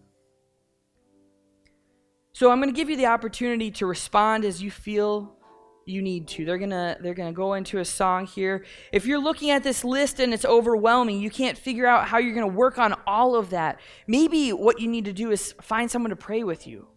So 2.32 2.50
I'm 2.50 2.60
going 2.60 2.72
to 2.72 2.76
give 2.76 2.88
you 2.88 2.96
the 2.96 3.06
opportunity 3.06 3.70
to 3.72 3.86
respond 3.86 4.44
as 4.44 4.62
you 4.62 4.70
feel 4.70 5.36
you 5.84 6.00
need 6.00 6.28
to. 6.28 6.44
They're 6.44 6.58
going 6.58 6.70
to 6.70 6.96
they're 7.00 7.14
going 7.14 7.32
to 7.32 7.36
go 7.36 7.54
into 7.54 7.78
a 7.78 7.84
song 7.84 8.26
here. 8.26 8.64
If 8.92 9.04
you're 9.04 9.20
looking 9.20 9.50
at 9.50 9.62
this 9.62 9.84
list 9.84 10.20
and 10.20 10.32
it's 10.32 10.44
overwhelming, 10.44 11.20
you 11.20 11.30
can't 11.30 11.58
figure 11.58 11.86
out 11.86 12.08
how 12.08 12.18
you're 12.18 12.34
going 12.34 12.48
to 12.48 12.56
work 12.56 12.78
on 12.78 12.94
all 13.06 13.34
of 13.34 13.50
that. 13.50 13.80
Maybe 14.06 14.50
what 14.50 14.80
you 14.80 14.88
need 14.88 15.04
to 15.06 15.12
do 15.12 15.30
is 15.30 15.52
find 15.60 15.90
someone 15.90 16.10
to 16.10 16.16
pray 16.16 16.42
with 16.44 16.66
you 16.66 16.88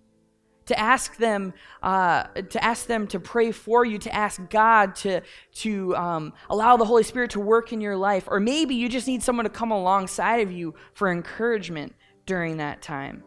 to 0.66 0.80
ask 0.80 1.18
them 1.18 1.54
uh, 1.84 2.24
to 2.24 2.64
ask 2.64 2.88
them 2.88 3.08
to 3.08 3.20
pray 3.20 3.52
for 3.52 3.86
you 3.86 3.98
to 4.00 4.14
ask 4.14 4.42
god 4.50 4.96
to 4.96 5.22
to 5.54 5.96
um, 5.96 6.34
allow 6.50 6.78
the 6.78 6.86
holy 6.86 7.04
spirit 7.04 7.32
to 7.32 7.40
work 7.40 7.72
in 7.72 7.82
your 7.82 7.96
life 7.96 8.26
or 8.28 8.40
maybe 8.40 8.76
you 8.76 8.90
just 8.90 9.08
need 9.08 9.22
someone 9.22 9.44
to 9.44 9.50
come 9.50 9.72
alongside 9.72 10.38
of 10.38 10.52
you 10.52 10.74
for 10.94 11.12
encouragement 11.12 11.94
during 12.26 12.58
that 12.58 12.82
time 12.82 13.24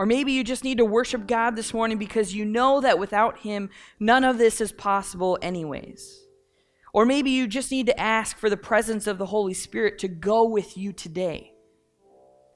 or 0.00 0.06
maybe 0.06 0.32
you 0.32 0.42
just 0.42 0.64
need 0.64 0.78
to 0.78 0.84
worship 0.84 1.26
god 1.26 1.54
this 1.54 1.74
morning 1.74 1.98
because 1.98 2.34
you 2.34 2.46
know 2.46 2.80
that 2.80 2.98
without 2.98 3.40
him 3.40 3.68
none 3.98 4.24
of 4.24 4.38
this 4.38 4.58
is 4.58 4.72
possible 4.72 5.38
anyways 5.42 6.24
or 6.94 7.04
maybe 7.04 7.30
you 7.30 7.46
just 7.46 7.70
need 7.70 7.84
to 7.84 8.00
ask 8.00 8.38
for 8.38 8.48
the 8.48 8.56
presence 8.56 9.06
of 9.06 9.18
the 9.18 9.26
holy 9.26 9.54
spirit 9.54 9.98
to 9.98 10.08
go 10.08 10.48
with 10.48 10.78
you 10.78 10.90
today 10.90 11.52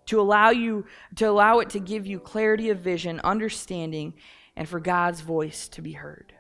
to 0.07 0.21
allow 0.21 0.51
you 0.51 0.87
to 1.17 1.27
allow 1.27 1.59
it 1.59 1.71
to 1.71 1.81
give 1.81 2.07
you 2.07 2.19
clarity 2.19 2.71
of 2.71 2.79
vision, 2.79 3.21
understanding, 3.25 4.15
and 4.57 4.69
for 4.69 4.81
God's 4.81 5.21
voice 5.21 5.69
to 5.69 5.83
be 5.83 5.93
heard. 5.93 6.33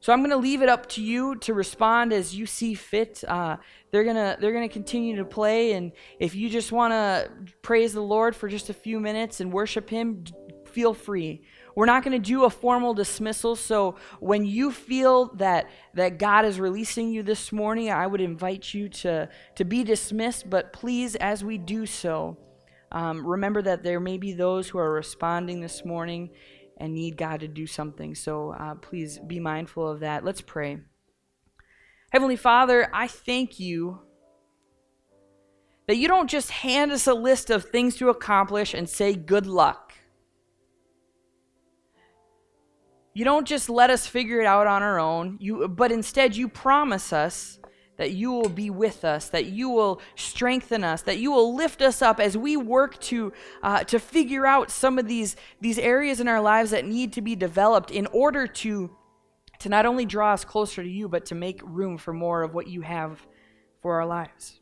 So 0.00 0.14
I'm 0.14 0.20
going 0.20 0.30
to 0.30 0.36
leave 0.38 0.62
it 0.62 0.70
up 0.70 0.86
to 0.90 1.02
you 1.02 1.36
to 1.36 1.52
respond 1.52 2.12
as 2.14 2.34
you 2.34 2.46
see 2.46 2.72
fit. 2.72 3.22
Uh, 3.28 3.58
they're 3.90 4.04
gonna 4.04 4.36
they're 4.40 4.52
gonna 4.52 4.68
continue 4.68 5.16
to 5.16 5.24
play, 5.24 5.72
and 5.72 5.92
if 6.18 6.34
you 6.34 6.48
just 6.48 6.72
want 6.72 6.92
to 6.92 7.30
praise 7.60 7.92
the 7.92 8.02
Lord 8.02 8.34
for 8.34 8.48
just 8.48 8.70
a 8.70 8.74
few 8.74 8.98
minutes 8.98 9.40
and 9.40 9.52
worship 9.52 9.90
Him, 9.90 10.24
feel 10.70 10.94
free. 10.94 11.42
We're 11.74 11.86
not 11.86 12.02
going 12.02 12.20
to 12.20 12.30
do 12.30 12.44
a 12.44 12.50
formal 12.50 12.94
dismissal. 12.94 13.56
So 13.56 13.96
when 14.20 14.44
you 14.44 14.72
feel 14.72 15.34
that 15.34 15.68
that 15.94 16.18
God 16.18 16.44
is 16.44 16.58
releasing 16.58 17.12
you 17.12 17.22
this 17.22 17.52
morning, 17.52 17.90
I 17.90 18.06
would 18.06 18.20
invite 18.20 18.72
you 18.72 18.88
to 18.88 19.28
to 19.56 19.64
be 19.64 19.84
dismissed. 19.84 20.48
But 20.48 20.72
please, 20.72 21.14
as 21.16 21.44
we 21.44 21.58
do 21.58 21.84
so, 21.84 22.38
um, 22.92 23.26
remember 23.26 23.62
that 23.62 23.82
there 23.82 24.00
may 24.00 24.18
be 24.18 24.32
those 24.32 24.68
who 24.68 24.78
are 24.78 24.92
responding 24.92 25.60
this 25.60 25.84
morning 25.84 26.30
and 26.80 26.94
need 26.94 27.16
God 27.16 27.40
to 27.40 27.48
do 27.48 27.66
something. 27.66 28.14
So 28.14 28.52
uh, 28.58 28.74
please 28.74 29.18
be 29.18 29.38
mindful 29.38 29.86
of 29.86 30.00
that. 30.00 30.24
Let's 30.24 30.40
pray. 30.40 30.80
Heavenly 32.10 32.36
Father, 32.36 32.90
I 32.92 33.06
thank 33.06 33.60
you 33.60 34.00
that 35.86 35.96
you 35.96 36.08
don't 36.08 36.28
just 36.28 36.50
hand 36.50 36.90
us 36.90 37.06
a 37.06 37.14
list 37.14 37.50
of 37.50 37.66
things 37.66 37.96
to 37.96 38.08
accomplish 38.08 38.74
and 38.74 38.88
say 38.88 39.14
good 39.14 39.46
luck. 39.46 39.94
You 43.14 43.24
don't 43.24 43.46
just 43.46 43.68
let 43.68 43.90
us 43.90 44.06
figure 44.06 44.40
it 44.40 44.46
out 44.46 44.66
on 44.66 44.82
our 44.82 44.98
own, 44.98 45.36
you, 45.40 45.68
but 45.68 45.92
instead 45.92 46.34
you 46.34 46.48
promise 46.48 47.12
us 47.12 47.59
that 48.00 48.12
you 48.12 48.32
will 48.32 48.48
be 48.48 48.70
with 48.70 49.04
us, 49.04 49.28
that 49.28 49.44
you 49.44 49.68
will 49.68 50.00
strengthen 50.14 50.82
us, 50.82 51.02
that 51.02 51.18
you 51.18 51.30
will 51.30 51.54
lift 51.54 51.82
us 51.82 52.00
up 52.00 52.18
as 52.18 52.34
we 52.34 52.56
work 52.56 52.98
to, 52.98 53.30
uh, 53.62 53.84
to 53.84 53.98
figure 53.98 54.46
out 54.46 54.70
some 54.70 54.98
of 54.98 55.06
these, 55.06 55.36
these 55.60 55.78
areas 55.78 56.18
in 56.18 56.26
our 56.26 56.40
lives 56.40 56.70
that 56.70 56.86
need 56.86 57.12
to 57.12 57.20
be 57.20 57.36
developed 57.36 57.90
in 57.90 58.06
order 58.06 58.46
to, 58.46 58.90
to 59.58 59.68
not 59.68 59.84
only 59.84 60.06
draw 60.06 60.32
us 60.32 60.46
closer 60.46 60.82
to 60.82 60.88
you, 60.88 61.10
but 61.10 61.26
to 61.26 61.34
make 61.34 61.60
room 61.62 61.98
for 61.98 62.14
more 62.14 62.42
of 62.42 62.54
what 62.54 62.68
you 62.68 62.80
have 62.80 63.20
for 63.82 64.00
our 64.00 64.06
lives. 64.06 64.60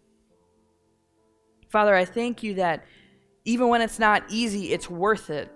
Father, 1.68 1.94
I 1.94 2.07
thank 2.07 2.42
you 2.42 2.55
that 2.55 2.85
even 3.44 3.68
when 3.68 3.83
it's 3.83 4.01
not 4.01 4.24
easy, 4.29 4.72
it's 4.72 4.90
worth 4.90 5.31
it 5.31 5.48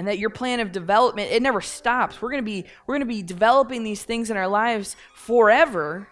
and 0.00 0.08
that 0.08 0.18
your 0.18 0.30
plan 0.30 0.60
of 0.60 0.72
development 0.72 1.30
it 1.30 1.42
never 1.42 1.60
stops. 1.60 2.22
We're 2.22 2.30
going 2.30 2.42
to 2.42 2.50
be 2.50 2.64
we're 2.86 2.94
going 2.94 3.06
to 3.06 3.14
be 3.14 3.22
developing 3.22 3.84
these 3.84 4.02
things 4.02 4.30
in 4.30 4.38
our 4.38 4.48
lives 4.48 4.96
forever. 5.14 6.08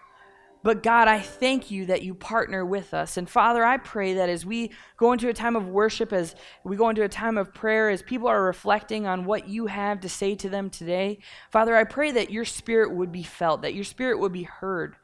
But 0.61 0.83
god 0.83 1.07
i 1.07 1.19
thank 1.19 1.71
you 1.71 1.87
that 1.87 2.03
you 2.03 2.13
partner 2.13 2.63
with 2.63 2.93
us. 2.93 3.17
And 3.17 3.27
father 3.27 3.65
i 3.65 3.77
pray 3.77 4.13
that 4.13 4.29
as 4.29 4.45
we 4.45 4.69
go 4.95 5.11
into 5.11 5.27
a 5.27 5.33
time 5.33 5.55
of 5.55 5.67
worship 5.67 6.13
as 6.13 6.35
we 6.63 6.75
go 6.75 6.89
into 6.89 7.01
a 7.01 7.09
time 7.09 7.35
of 7.35 7.51
prayer 7.51 7.89
as 7.89 8.03
people 8.03 8.27
are 8.27 8.43
reflecting 8.43 9.07
on 9.07 9.25
what 9.25 9.49
you 9.49 9.65
have 9.65 10.01
to 10.01 10.09
say 10.09 10.35
to 10.35 10.49
them 10.49 10.69
today 10.69 11.17
father 11.49 11.75
i 11.75 11.83
pray 11.83 12.11
that 12.11 12.29
your 12.29 12.45
spirit 12.45 12.93
would 12.93 13.11
be 13.11 13.23
felt 13.23 13.63
that 13.63 13.73
your 13.73 13.83
spirit 13.83 14.19
would 14.19 14.33
be 14.33 14.43
heard. 14.43 14.97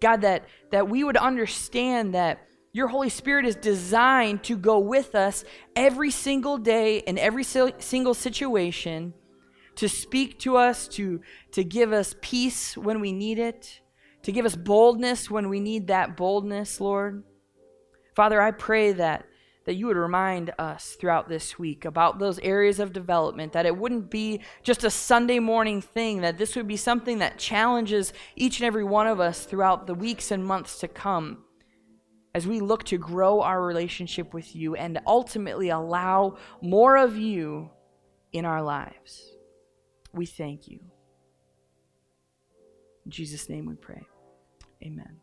God 0.00 0.22
that 0.22 0.46
that 0.70 0.88
we 0.88 1.04
would 1.04 1.18
understand 1.18 2.14
that 2.14 2.48
your 2.72 2.88
Holy 2.88 3.10
Spirit 3.10 3.44
is 3.44 3.56
designed 3.56 4.42
to 4.44 4.56
go 4.56 4.78
with 4.78 5.14
us 5.14 5.44
every 5.76 6.10
single 6.10 6.56
day 6.56 6.98
in 6.98 7.18
every 7.18 7.44
single 7.44 8.14
situation 8.14 9.12
to 9.76 9.88
speak 9.88 10.38
to 10.38 10.56
us, 10.56 10.88
to, 10.88 11.20
to 11.52 11.64
give 11.64 11.92
us 11.92 12.14
peace 12.22 12.76
when 12.76 13.00
we 13.00 13.12
need 13.12 13.38
it, 13.38 13.80
to 14.22 14.32
give 14.32 14.46
us 14.46 14.56
boldness 14.56 15.30
when 15.30 15.48
we 15.50 15.60
need 15.60 15.88
that 15.88 16.16
boldness, 16.16 16.80
Lord. 16.80 17.24
Father, 18.14 18.40
I 18.40 18.52
pray 18.52 18.92
that, 18.92 19.26
that 19.64 19.74
you 19.74 19.86
would 19.86 19.96
remind 19.96 20.52
us 20.58 20.96
throughout 20.98 21.28
this 21.28 21.58
week 21.58 21.84
about 21.84 22.18
those 22.18 22.38
areas 22.38 22.80
of 22.80 22.92
development, 22.92 23.52
that 23.52 23.66
it 23.66 23.76
wouldn't 23.76 24.10
be 24.10 24.40
just 24.62 24.84
a 24.84 24.90
Sunday 24.90 25.38
morning 25.38 25.82
thing, 25.82 26.22
that 26.22 26.38
this 26.38 26.56
would 26.56 26.68
be 26.68 26.76
something 26.76 27.18
that 27.18 27.38
challenges 27.38 28.14
each 28.34 28.60
and 28.60 28.66
every 28.66 28.84
one 28.84 29.06
of 29.06 29.20
us 29.20 29.44
throughout 29.44 29.86
the 29.86 29.94
weeks 29.94 30.30
and 30.30 30.44
months 30.44 30.78
to 30.80 30.88
come 30.88 31.44
as 32.34 32.46
we 32.46 32.60
look 32.60 32.84
to 32.84 32.98
grow 32.98 33.42
our 33.42 33.62
relationship 33.62 34.32
with 34.32 34.56
you 34.56 34.74
and 34.74 35.00
ultimately 35.06 35.68
allow 35.68 36.36
more 36.60 36.96
of 36.96 37.16
you 37.16 37.70
in 38.32 38.44
our 38.44 38.62
lives. 38.62 39.22
We 40.12 40.26
thank 40.26 40.68
you. 40.68 40.80
In 43.04 43.10
Jesus' 43.10 43.48
name 43.48 43.66
we 43.66 43.74
pray. 43.74 44.02
Amen. 44.82 45.21